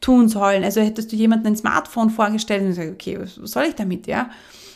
tun 0.01 0.29
sollen. 0.29 0.65
Also 0.65 0.81
hättest 0.81 1.13
du 1.13 1.17
jemandem 1.17 1.53
ein 1.53 1.57
Smartphone 1.57 2.11
vorgestellt 2.11 2.63
und 2.63 2.69
gesagt, 2.69 2.91
okay, 2.91 3.19
was 3.21 3.35
soll 3.35 3.65
ich 3.65 3.75
damit, 3.75 4.07
ja? 4.07 4.31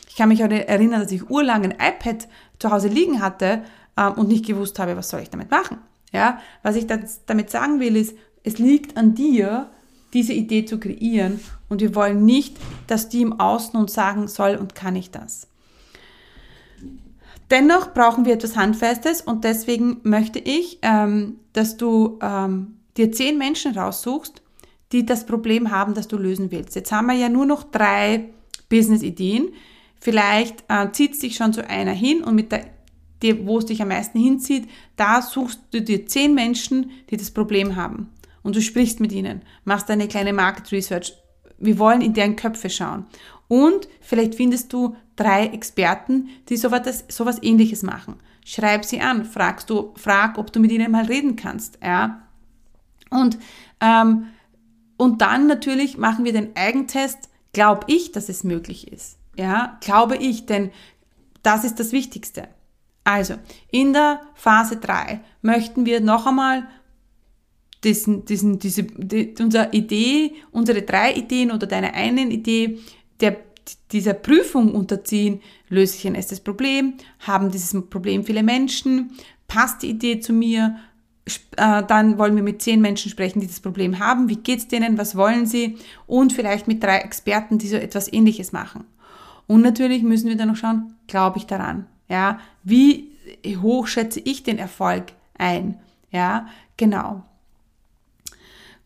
Ich 0.09 0.17
kann 0.17 0.29
mich 0.29 0.45
auch 0.45 0.51
erinnern, 0.51 1.01
dass 1.01 1.13
ich 1.13 1.31
urlang 1.31 1.65
ein 1.65 1.73
iPad 1.73 2.29
zu 2.59 2.71
Hause 2.71 2.89
liegen 2.89 3.23
hatte 3.23 3.63
ähm, 3.97 4.13
und 4.15 4.29
nicht 4.29 4.45
gewusst 4.45 4.79
habe, 4.79 4.97
was 4.97 5.09
soll 5.09 5.21
ich 5.21 5.31
damit 5.31 5.51
machen. 5.51 5.79
Ja, 6.13 6.41
was 6.63 6.77
ich 6.77 6.87
damit 6.87 7.51
sagen 7.51 7.81
will, 7.81 7.97
ist, 7.97 8.17
es 8.43 8.59
liegt 8.59 8.97
an 8.97 9.15
dir, 9.15 9.71
diese 10.13 10.33
Idee 10.33 10.65
zu 10.65 10.81
kreieren 10.81 11.41
und 11.71 11.81
wir 11.81 11.95
wollen 11.95 12.27
nicht, 12.27 12.59
dass 12.87 13.09
die 13.09 13.23
im 13.23 13.41
Außen 13.41 13.81
uns 13.81 13.95
sagen 13.95 14.29
soll 14.29 14.57
und 14.57 14.75
kann 14.75 14.97
ich 14.97 15.11
das. 15.11 15.47
Dennoch 17.51 17.95
brauchen 17.95 18.27
wir 18.27 18.35
etwas 18.35 18.57
Handfestes 18.57 19.23
und 19.23 19.45
deswegen 19.45 20.01
möchte 20.03 20.39
ich, 20.39 20.79
ähm, 20.83 21.37
dass 21.53 21.77
du 21.77 22.19
ähm, 22.23 22.77
dir 22.97 23.11
zehn 23.11 23.39
Menschen 23.39 23.77
raussuchst, 23.77 24.43
die 24.93 25.07
das 25.07 25.27
Problem 25.27 25.71
haben, 25.71 25.95
das 25.95 26.07
du 26.07 26.17
lösen 26.17 26.51
willst. 26.51 26.75
Jetzt 26.75 26.93
haben 26.93 27.07
wir 27.07 27.15
ja 27.15 27.29
nur 27.29 27.47
noch 27.47 27.65
drei 27.65 28.31
Business-Ideen. 28.69 29.49
Vielleicht 30.01 30.65
äh, 30.69 30.91
zieht 30.93 31.15
es 31.15 31.19
dich 31.21 31.37
schon 31.37 31.53
zu 31.53 31.69
einer 31.69 31.93
hin 31.93 32.23
und 32.23 32.35
mit 32.35 32.53
der, 32.53 32.67
die, 33.23 33.47
wo 33.47 33.59
es 33.59 33.67
dich 33.67 33.83
am 33.83 33.89
meisten 33.89 34.19
hinzieht, 34.19 34.69
da 34.97 35.21
suchst 35.21 35.61
du 35.73 35.83
dir 35.83 36.07
zehn 36.07 36.35
Menschen, 36.35 36.91
die 37.11 37.17
das 37.17 37.31
Problem 37.33 37.77
haben. 37.77 38.11
Und 38.43 38.57
du 38.57 38.63
sprichst 38.63 39.01
mit 39.01 39.13
ihnen, 39.13 39.43
machst 39.65 39.91
eine 39.91 40.09
kleine 40.09 40.33
Market 40.33 40.73
Research. 40.73 41.13
Wir 41.61 41.79
wollen 41.79 42.01
in 42.01 42.15
deren 42.15 42.37
Köpfe 42.37 42.71
schauen. 42.71 43.07
Und 43.49 43.89
vielleicht 44.01 44.35
findest 44.35 44.73
du 44.73 44.97
drei 45.17 45.47
Experten, 45.47 46.29
die 46.49 46.57
sowas, 46.57 47.05
sowas 47.09 47.39
ähnliches 47.43 47.83
machen. 47.83 48.17
Schreib 48.45 48.85
sie 48.85 49.01
an, 49.01 49.25
fragst 49.25 49.71
du, 49.71 49.93
frag, 49.97 50.39
ob 50.39 50.53
du 50.53 50.61
mit 50.61 50.73
ihnen 50.73 50.91
mal 50.91 51.05
reden 51.05 51.37
kannst, 51.37 51.79
ja. 51.83 52.23
Und, 53.11 53.39
ähm, 53.81 54.29
und 54.97 55.21
dann 55.21 55.47
natürlich 55.47 55.99
machen 55.99 56.25
wir 56.25 56.33
den 56.33 56.57
Eigentest. 56.57 57.29
Glaube 57.53 57.85
ich, 57.89 58.13
dass 58.13 58.29
es 58.29 58.45
möglich 58.45 58.91
ist? 58.93 59.19
Ja, 59.37 59.79
glaube 59.81 60.17
ich, 60.17 60.47
denn 60.47 60.71
das 61.43 61.65
ist 61.65 61.81
das 61.81 61.93
Wichtigste. 61.93 62.49
Also, 63.05 63.35
in 63.71 63.93
der 63.93 64.21
Phase 64.35 64.77
3 64.77 65.21
möchten 65.43 65.87
wir 65.87 66.01
noch 66.01 66.27
einmal 66.27 66.69
diesen, 67.85 68.25
diesen, 68.25 68.59
diese, 68.59 68.83
die, 68.83 69.35
unsere 69.41 69.71
Idee, 69.73 70.35
unsere 70.53 70.83
drei 70.83 71.15
Ideen 71.15 71.51
oder 71.51 71.67
deine 71.67 71.95
einen 71.95 72.31
Idee 72.31 72.79
der, 73.21 73.37
dieser 73.93 74.15
Prüfung 74.15 74.75
unterziehen. 74.75 75.41
Löse 75.69 75.97
ich 75.97 76.07
ein 76.07 76.15
erstes 76.15 76.41
Problem? 76.41 76.95
Haben 77.21 77.51
dieses 77.51 77.75
Problem 77.89 78.25
viele 78.25 78.43
Menschen? 78.43 79.13
Passt 79.49 79.83
die 79.83 79.91
Idee 79.91 80.21
zu 80.21 80.33
mir? 80.33 80.77
Äh, 81.57 81.83
dann 81.85 82.19
wollen 82.19 82.37
wir 82.37 82.43
mit 82.43 82.63
zehn 82.63 82.81
Menschen 82.81 83.11
sprechen, 83.11 83.41
die 83.41 83.47
das 83.47 83.61
Problem 83.61 83.99
haben. 83.99 84.29
Wie 84.29 84.37
geht's 84.37 84.69
denen? 84.69 84.99
Was 84.99 85.17
wollen 85.17 85.47
sie? 85.47 85.79
Und 86.07 86.33
vielleicht 86.33 86.69
mit 86.69 86.83
drei 86.83 86.99
Experten, 86.99 87.59
die 87.59 87.69
so 87.69 87.77
etwas 87.77 88.13
Ähnliches 88.13 88.53
machen. 88.53 88.85
Und 89.47 89.63
natürlich 89.63 90.03
müssen 90.03 90.29
wir 90.29 90.37
dann 90.37 90.49
noch 90.49 90.57
schauen, 90.57 90.95
glaube 91.07 91.39
ich 91.39 91.47
daran? 91.47 91.87
Ja, 92.09 92.41
wie 92.63 93.11
hoch 93.63 93.87
schätze 93.87 94.21
ich 94.21 94.43
den 94.43 94.59
Erfolg 94.59 95.13
ein? 95.37 95.79
Ja, 96.11 96.49
genau. 96.77 97.25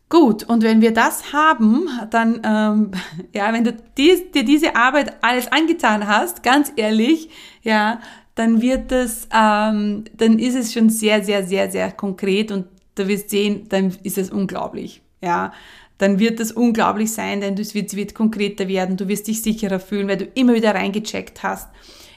Gut, 0.07 0.43
und 0.43 0.61
wenn 0.61 0.81
wir 0.81 0.93
das 0.93 1.33
haben, 1.33 1.89
dann, 2.11 2.41
ähm, 2.45 2.91
ja, 3.33 3.51
wenn 3.51 3.63
du 3.63 3.75
dies, 3.97 4.31
dir 4.31 4.45
diese 4.45 4.75
Arbeit 4.75 5.17
alles 5.21 5.51
angetan 5.51 6.07
hast, 6.07 6.43
ganz 6.43 6.71
ehrlich, 6.75 7.29
ja, 7.63 7.99
dann 8.35 8.61
wird 8.61 8.91
es, 8.91 9.27
ähm, 9.33 10.03
dann 10.13 10.37
ist 10.37 10.55
es 10.55 10.73
schon 10.73 10.89
sehr, 10.89 11.23
sehr, 11.23 11.43
sehr, 11.45 11.71
sehr 11.71 11.91
konkret 11.91 12.51
und 12.51 12.65
du 12.95 13.07
wirst 13.07 13.29
sehen, 13.29 13.67
dann 13.69 13.95
ist 14.03 14.17
es 14.17 14.29
unglaublich, 14.29 15.01
ja. 15.21 15.53
Dann 15.97 16.19
wird 16.19 16.41
es 16.41 16.51
unglaublich 16.51 17.13
sein, 17.13 17.39
denn 17.39 17.57
es 17.57 17.73
wird, 17.73 17.95
wird 17.95 18.13
konkreter 18.13 18.67
werden, 18.67 18.97
du 18.97 19.07
wirst 19.07 19.27
dich 19.27 19.41
sicherer 19.41 19.79
fühlen, 19.79 20.09
weil 20.09 20.17
du 20.17 20.25
immer 20.35 20.53
wieder 20.53 20.75
reingecheckt 20.75 21.41
hast, 21.41 21.69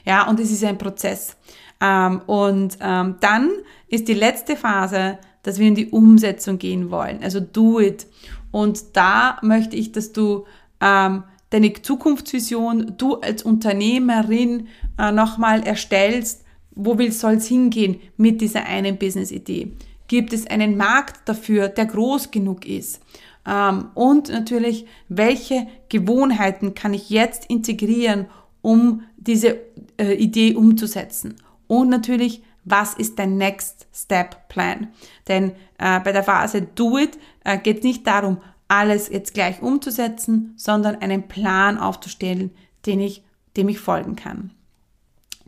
ja, 0.05 0.27
und 0.27 0.39
es 0.39 0.51
ist 0.51 0.63
ein 0.63 0.77
Prozess. 0.77 1.37
Ähm, 1.81 2.21
und 2.27 2.77
ähm, 2.81 3.15
dann 3.21 3.51
ist 3.87 4.07
die 4.09 4.13
letzte 4.13 4.57
Phase, 4.57 5.17
dass 5.49 5.57
wir 5.57 5.67
in 5.67 5.73
die 5.73 5.87
Umsetzung 5.87 6.59
gehen 6.59 6.91
wollen. 6.91 7.23
Also 7.23 7.39
do 7.39 7.79
it. 7.79 8.05
Und 8.51 8.95
da 8.95 9.39
möchte 9.41 9.75
ich, 9.75 9.91
dass 9.91 10.11
du 10.13 10.45
ähm, 10.79 11.23
deine 11.49 11.73
Zukunftsvision, 11.73 12.93
du 12.97 13.15
als 13.15 13.41
Unternehmerin 13.41 14.67
äh, 14.99 15.11
nochmal 15.11 15.63
erstellst. 15.63 16.43
Wo 16.75 16.95
soll 17.09 17.33
es 17.33 17.47
hingehen 17.47 17.99
mit 18.15 18.41
dieser 18.41 18.67
einen 18.67 18.99
Business-Idee? 18.99 19.71
Gibt 20.07 20.33
es 20.33 20.45
einen 20.45 20.77
Markt 20.77 21.27
dafür, 21.27 21.67
der 21.67 21.87
groß 21.87 22.29
genug 22.29 22.67
ist? 22.67 23.01
Ähm, 23.47 23.85
und 23.95 24.29
natürlich, 24.29 24.85
welche 25.07 25.65
Gewohnheiten 25.89 26.75
kann 26.75 26.93
ich 26.93 27.09
jetzt 27.09 27.49
integrieren, 27.49 28.27
um 28.61 29.01
diese 29.17 29.57
äh, 29.97 30.13
Idee 30.13 30.53
umzusetzen? 30.53 31.33
Und 31.65 31.89
natürlich, 31.89 32.43
was 32.69 32.93
ist 32.93 33.19
dein 33.19 33.37
Next 33.37 33.87
Step 33.93 34.47
Plan? 34.49 34.89
Denn 35.27 35.51
äh, 35.77 35.99
bei 35.99 36.11
der 36.11 36.23
Phase 36.23 36.61
Do 36.61 36.97
It 36.97 37.17
äh, 37.43 37.57
geht 37.57 37.79
es 37.79 37.83
nicht 37.83 38.05
darum, 38.05 38.41
alles 38.67 39.09
jetzt 39.09 39.33
gleich 39.33 39.61
umzusetzen, 39.61 40.53
sondern 40.55 40.95
einen 40.97 41.27
Plan 41.27 41.77
aufzustellen, 41.77 42.51
den 42.85 42.99
ich, 42.99 43.23
dem 43.57 43.67
ich 43.69 43.79
folgen 43.79 44.15
kann. 44.15 44.51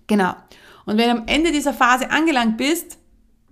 Genau. 0.07 0.33
Und 0.85 0.97
wenn 0.97 1.15
du 1.15 1.21
am 1.21 1.27
Ende 1.27 1.51
dieser 1.51 1.73
Phase 1.73 2.11
angelangt 2.11 2.57
bist, 2.57 2.97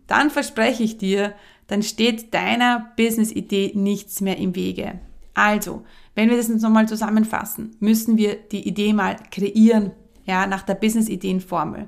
dann 0.08 0.32
verspreche 0.32 0.84
ich 0.84 0.98
dir, 0.98 1.36
dann 1.68 1.84
steht 1.84 2.34
deiner 2.34 2.92
Business-Idee 2.98 3.74
nichts 3.76 4.22
mehr 4.22 4.38
im 4.38 4.56
Wege. 4.56 5.00
Also, 5.36 5.86
wenn 6.16 6.30
wir 6.30 6.38
das 6.38 6.48
jetzt 6.48 6.64
nochmal 6.64 6.88
zusammenfassen, 6.88 7.76
müssen 7.80 8.18
wir 8.18 8.36
die 8.36 8.68
Idee 8.68 8.92
mal 8.92 9.18
kreieren, 9.30 9.92
ja, 10.26 10.48
nach 10.48 10.64
der 10.64 10.74
Business-Ideen-Formel. 10.74 11.88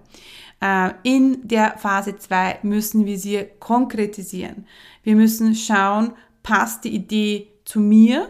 Äh, 0.61 0.91
in 1.03 1.47
der 1.47 1.77
Phase 1.77 2.17
2 2.17 2.59
müssen 2.63 3.05
wir 3.05 3.17
sie 3.17 3.45
konkretisieren. 3.59 4.67
Wir 5.03 5.15
müssen 5.15 5.55
schauen, 5.55 6.13
passt 6.43 6.83
die 6.83 6.95
Idee 6.95 7.47
zu 7.65 7.79
mir? 7.79 8.29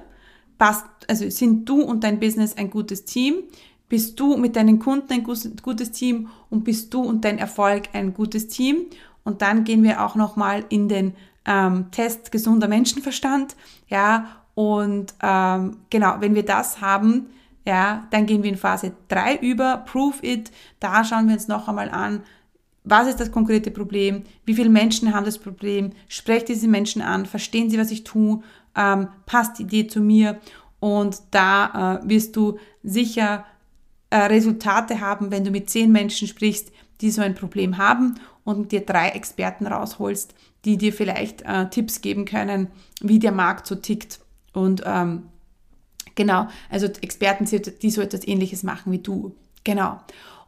Passt, 0.58 0.86
also 1.08 1.30
sind 1.30 1.68
du 1.68 1.82
und 1.82 2.04
dein 2.04 2.20
Business 2.20 2.56
ein 2.56 2.70
gutes 2.70 3.06
Team? 3.06 3.44
Bist 3.90 4.20
du 4.20 4.38
mit 4.38 4.56
deinen 4.56 4.80
Kunden 4.80 5.12
ein 5.12 5.24
gutes 5.24 5.92
Team 5.92 6.30
und 6.50 6.64
bist 6.64 6.94
du 6.94 7.02
und 7.02 7.26
dein 7.26 7.38
Erfolg 7.38 7.90
ein 7.94 8.14
gutes 8.14 8.48
Team? 8.48 8.86
Und 9.24 9.42
dann 9.42 9.66
gehen 9.66 9.84
wir 9.84 10.06
auch 10.06 10.16
nochmal 10.16 10.64
in 10.70 10.88
den 10.88 11.14
ähm, 11.46 11.92
Test 11.92 12.32
gesunder 12.32 12.68
Menschenverstand. 12.68 13.56
Ja, 13.88 14.44
und 14.56 15.14
ähm, 15.22 15.78
genau, 15.90 16.16
wenn 16.20 16.36
wir 16.36 16.46
das 16.46 16.80
haben, 16.80 17.28
ja, 17.66 18.08
dann 18.12 18.26
gehen 18.26 18.44
wir 18.44 18.50
in 18.50 18.58
Phase 18.58 18.94
3 19.10 19.38
über, 19.38 19.78
Prove 19.78 20.18
It. 20.22 20.52
Da 20.80 21.04
schauen 21.04 21.28
wir 21.28 21.36
uns 21.36 21.48
noch 21.48 21.68
einmal 21.68 21.90
an, 21.90 22.24
was 22.84 23.08
ist 23.08 23.20
das 23.20 23.32
konkrete 23.32 23.70
Problem? 23.70 24.24
Wie 24.46 24.56
viele 24.56 24.70
Menschen 24.70 25.14
haben 25.14 25.26
das 25.26 25.38
Problem? 25.38 25.92
Sprecht 26.08 26.48
diese 26.48 26.68
Menschen 26.68 27.02
an, 27.02 27.26
verstehen 27.26 27.70
sie, 27.70 27.78
was 27.78 27.92
ich 27.92 28.04
tue, 28.04 28.42
ähm, 28.76 29.08
passt 29.26 29.60
die 29.60 29.64
Idee 29.64 29.88
zu 29.88 30.02
mir 30.02 30.40
und 30.80 31.22
da 31.30 32.00
äh, 32.04 32.10
wirst 32.10 32.36
du 32.36 32.58
sicher 32.82 33.46
äh, 34.10 34.18
Resultate 34.18 35.00
haben, 35.00 35.30
wenn 35.30 35.44
du 35.44 35.52
mit 35.52 35.70
zehn 35.70 35.92
Menschen 35.92 36.28
sprichst, 36.28 36.72
die 37.02 37.12
so 37.12 37.22
ein 37.22 37.36
Problem 37.36 37.78
haben 37.78 38.16
und 38.44 38.72
dir 38.72 38.82
drei 38.82 39.10
Experten 39.10 39.68
rausholst, 39.68 40.34
die 40.66 40.78
dir 40.78 40.94
vielleicht 40.94 41.44
äh, 41.44 41.70
Tipps 41.70 42.02
geben 42.02 42.26
können, 42.26 42.68
wie 43.00 43.20
der 43.20 43.32
Markt 43.32 43.68
so 43.68 43.76
tickt 43.76 44.20
und 44.54 44.82
ähm, 44.86 45.24
Genau, 46.16 46.48
also 46.70 46.88
Experten, 47.02 47.46
die 47.82 47.90
so 47.90 48.02
etwas 48.02 48.28
ähnliches 48.28 48.64
machen 48.64 48.92
wie 48.92 49.00
du. 49.00 49.36
Genau. 49.64 50.00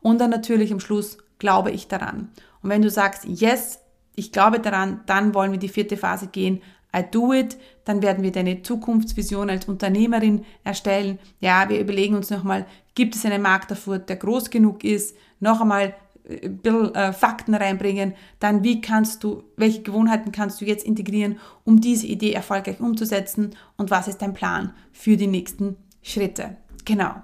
Und 0.02 0.20
dann 0.20 0.30
natürlich 0.30 0.72
am 0.72 0.80
Schluss 0.80 1.18
glaube 1.40 1.72
ich 1.72 1.88
daran. 1.88 2.30
Und 2.62 2.70
wenn 2.70 2.82
du 2.82 2.90
sagst, 2.90 3.26
yes, 3.26 3.80
ich 4.16 4.32
glaube 4.32 4.60
daran, 4.60 5.02
dann 5.06 5.34
wollen 5.34 5.52
wir 5.52 5.60
die 5.60 5.70
vierte 5.70 5.98
Phase 5.98 6.28
gehen. 6.28 6.62
I 6.96 7.04
do 7.10 7.34
it. 7.34 7.58
Dann 7.86 8.02
werden 8.02 8.24
wir 8.24 8.32
deine 8.32 8.62
Zukunftsvision 8.62 9.50
als 9.50 9.66
Unternehmerin 9.66 10.46
erstellen. 10.64 11.20
Ja, 11.40 11.68
wir 11.70 11.80
überlegen 11.80 12.16
uns 12.16 12.30
nochmal, 12.30 12.66
gibt 12.96 13.16
es 13.16 13.26
einen 13.26 13.42
Markt 13.42 13.72
dafür, 13.72 14.00
der 14.00 14.16
groß 14.16 14.50
genug 14.50 14.84
ist? 14.84 15.16
Noch 15.40 15.62
einmal 15.62 15.96
ein 16.30 16.58
bisschen 16.58 16.96
äh, 16.96 17.14
Fakten 17.14 17.54
reinbringen. 17.54 18.14
Dann, 18.40 18.64
wie 18.64 18.82
kannst 18.82 19.24
du, 19.24 19.44
welche 19.58 19.82
Gewohnheiten 19.82 20.32
kannst 20.32 20.62
du 20.62 20.66
jetzt 20.66 20.86
integrieren, 20.86 21.40
um 21.64 21.82
diese 21.82 22.08
Idee 22.08 22.34
erfolgreich 22.34 22.80
umzusetzen? 22.80 23.56
Und 23.78 23.92
was 23.92 24.08
ist 24.08 24.22
dein 24.22 24.34
Plan 24.34 24.74
für 24.92 25.18
die 25.18 25.28
nächsten 25.28 25.76
Schritte? 26.02 26.58
Genau. 26.86 27.16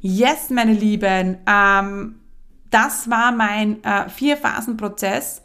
Yes, 0.00 0.50
meine 0.50 0.74
Lieben, 0.74 1.38
ähm, 1.46 2.20
das 2.70 3.10
war 3.10 3.32
mein 3.32 3.82
äh, 3.82 4.08
Vier-Phasen-Prozess 4.08 5.42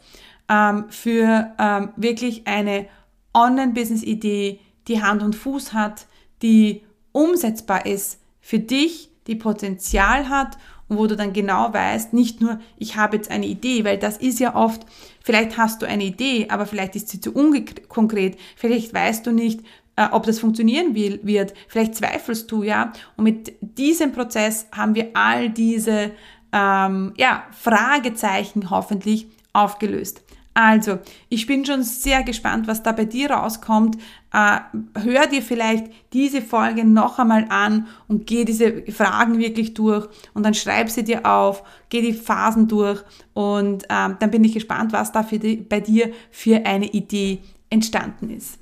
ähm, 0.48 0.84
für 0.90 1.52
ähm, 1.58 1.90
wirklich 1.96 2.46
eine 2.46 2.86
Online-Business-Idee, 3.32 4.60
die 4.86 5.02
Hand 5.02 5.22
und 5.22 5.34
Fuß 5.34 5.72
hat, 5.72 6.06
die 6.42 6.82
umsetzbar 7.12 7.86
ist 7.86 8.20
für 8.40 8.58
dich, 8.58 9.10
die 9.26 9.36
Potenzial 9.36 10.28
hat 10.28 10.58
und 10.88 10.98
wo 10.98 11.06
du 11.06 11.16
dann 11.16 11.32
genau 11.32 11.72
weißt, 11.72 12.12
nicht 12.12 12.40
nur, 12.40 12.60
ich 12.76 12.96
habe 12.96 13.16
jetzt 13.16 13.30
eine 13.30 13.46
Idee, 13.46 13.84
weil 13.84 13.98
das 13.98 14.18
ist 14.18 14.40
ja 14.40 14.54
oft, 14.54 14.82
vielleicht 15.22 15.56
hast 15.56 15.82
du 15.82 15.86
eine 15.86 16.04
Idee, 16.04 16.48
aber 16.50 16.66
vielleicht 16.66 16.96
ist 16.96 17.08
sie 17.08 17.20
zu 17.20 17.32
unkonkret, 17.32 18.38
vielleicht 18.56 18.92
weißt 18.92 19.26
du 19.26 19.32
nicht, 19.32 19.60
äh, 19.96 20.08
ob 20.10 20.26
das 20.26 20.40
funktionieren 20.40 20.94
will, 20.94 21.20
wird, 21.22 21.54
vielleicht 21.68 21.94
zweifelst 21.94 22.50
du, 22.50 22.62
ja. 22.62 22.92
Und 23.16 23.24
mit 23.24 23.54
diesem 23.60 24.12
Prozess 24.12 24.66
haben 24.72 24.94
wir 24.94 25.10
all 25.14 25.50
diese 25.50 26.10
ähm, 26.52 27.14
ja, 27.16 27.44
Fragezeichen 27.52 28.70
hoffentlich 28.70 29.28
aufgelöst. 29.52 30.23
Also, 30.56 31.00
ich 31.28 31.46
bin 31.46 31.66
schon 31.66 31.82
sehr 31.82 32.22
gespannt, 32.22 32.68
was 32.68 32.84
da 32.84 32.92
bei 32.92 33.04
dir 33.04 33.32
rauskommt. 33.32 33.96
Äh, 34.32 34.60
hör 35.02 35.26
dir 35.26 35.42
vielleicht 35.42 35.86
diese 36.12 36.40
Folge 36.40 36.84
noch 36.84 37.18
einmal 37.18 37.46
an 37.48 37.88
und 38.06 38.28
geh 38.28 38.44
diese 38.44 38.84
Fragen 38.92 39.38
wirklich 39.38 39.74
durch 39.74 40.06
und 40.32 40.44
dann 40.44 40.54
schreib 40.54 40.90
sie 40.90 41.02
dir 41.02 41.26
auf, 41.26 41.64
geh 41.88 42.02
die 42.02 42.12
Phasen 42.12 42.68
durch 42.68 43.02
und 43.32 43.84
ähm, 43.88 44.16
dann 44.20 44.30
bin 44.30 44.44
ich 44.44 44.54
gespannt, 44.54 44.92
was 44.92 45.10
da 45.10 45.22
die, 45.24 45.56
bei 45.56 45.80
dir 45.80 46.12
für 46.30 46.64
eine 46.64 46.86
Idee 46.86 47.40
entstanden 47.68 48.30
ist. 48.30 48.58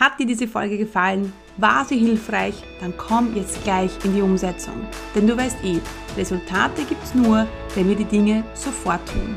Hat 0.00 0.18
dir 0.18 0.26
diese 0.26 0.48
Folge 0.48 0.78
gefallen? 0.78 1.32
War 1.58 1.84
sie 1.84 1.98
hilfreich? 1.98 2.54
Dann 2.80 2.94
komm 2.96 3.36
jetzt 3.36 3.62
gleich 3.64 3.90
in 4.04 4.14
die 4.14 4.22
Umsetzung. 4.22 4.86
Denn 5.14 5.26
du 5.26 5.36
weißt 5.36 5.58
eh, 5.64 5.80
Resultate 6.16 6.84
gibt's 6.84 7.14
nur, 7.14 7.46
wenn 7.74 7.88
wir 7.88 7.96
die 7.96 8.04
Dinge 8.04 8.44
sofort 8.54 9.00
tun. 9.08 9.36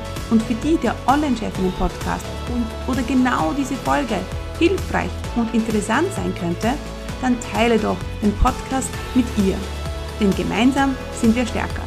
und 0.31 0.41
für 0.41 0.55
die 0.55 0.77
der 0.77 0.95
Online-Chefinnen-Podcast 1.07 2.25
oder 2.87 3.03
genau 3.03 3.53
diese 3.55 3.75
Folge 3.75 4.15
hilfreich 4.57 5.11
und 5.35 5.53
interessant 5.53 6.07
sein 6.15 6.33
könnte, 6.39 6.73
dann 7.21 7.37
teile 7.53 7.77
doch 7.77 7.97
den 8.21 8.33
Podcast 8.37 8.89
mit 9.13 9.25
ihr. 9.45 9.57
Denn 10.19 10.33
gemeinsam 10.35 10.95
sind 11.19 11.35
wir 11.35 11.45
stärker. 11.45 11.83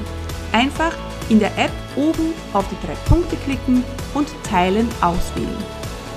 Einfach 0.53 0.95
in 1.29 1.41
der 1.41 1.57
App 1.59 1.73
oben 1.97 2.33
auf 2.53 2.65
die 2.69 2.87
drei 2.87 2.95
Punkte 3.09 3.37
klicken 3.45 3.83
und 4.13 4.29
Teilen 4.45 4.89
auswählen. 5.01 5.65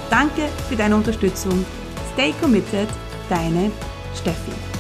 Danke 0.10 0.44
für 0.70 0.76
deine 0.76 0.96
Unterstützung. 0.96 1.66
Stay 2.14 2.34
committed, 2.40 2.90
deine 3.30 3.72
Steffi. 4.16 4.77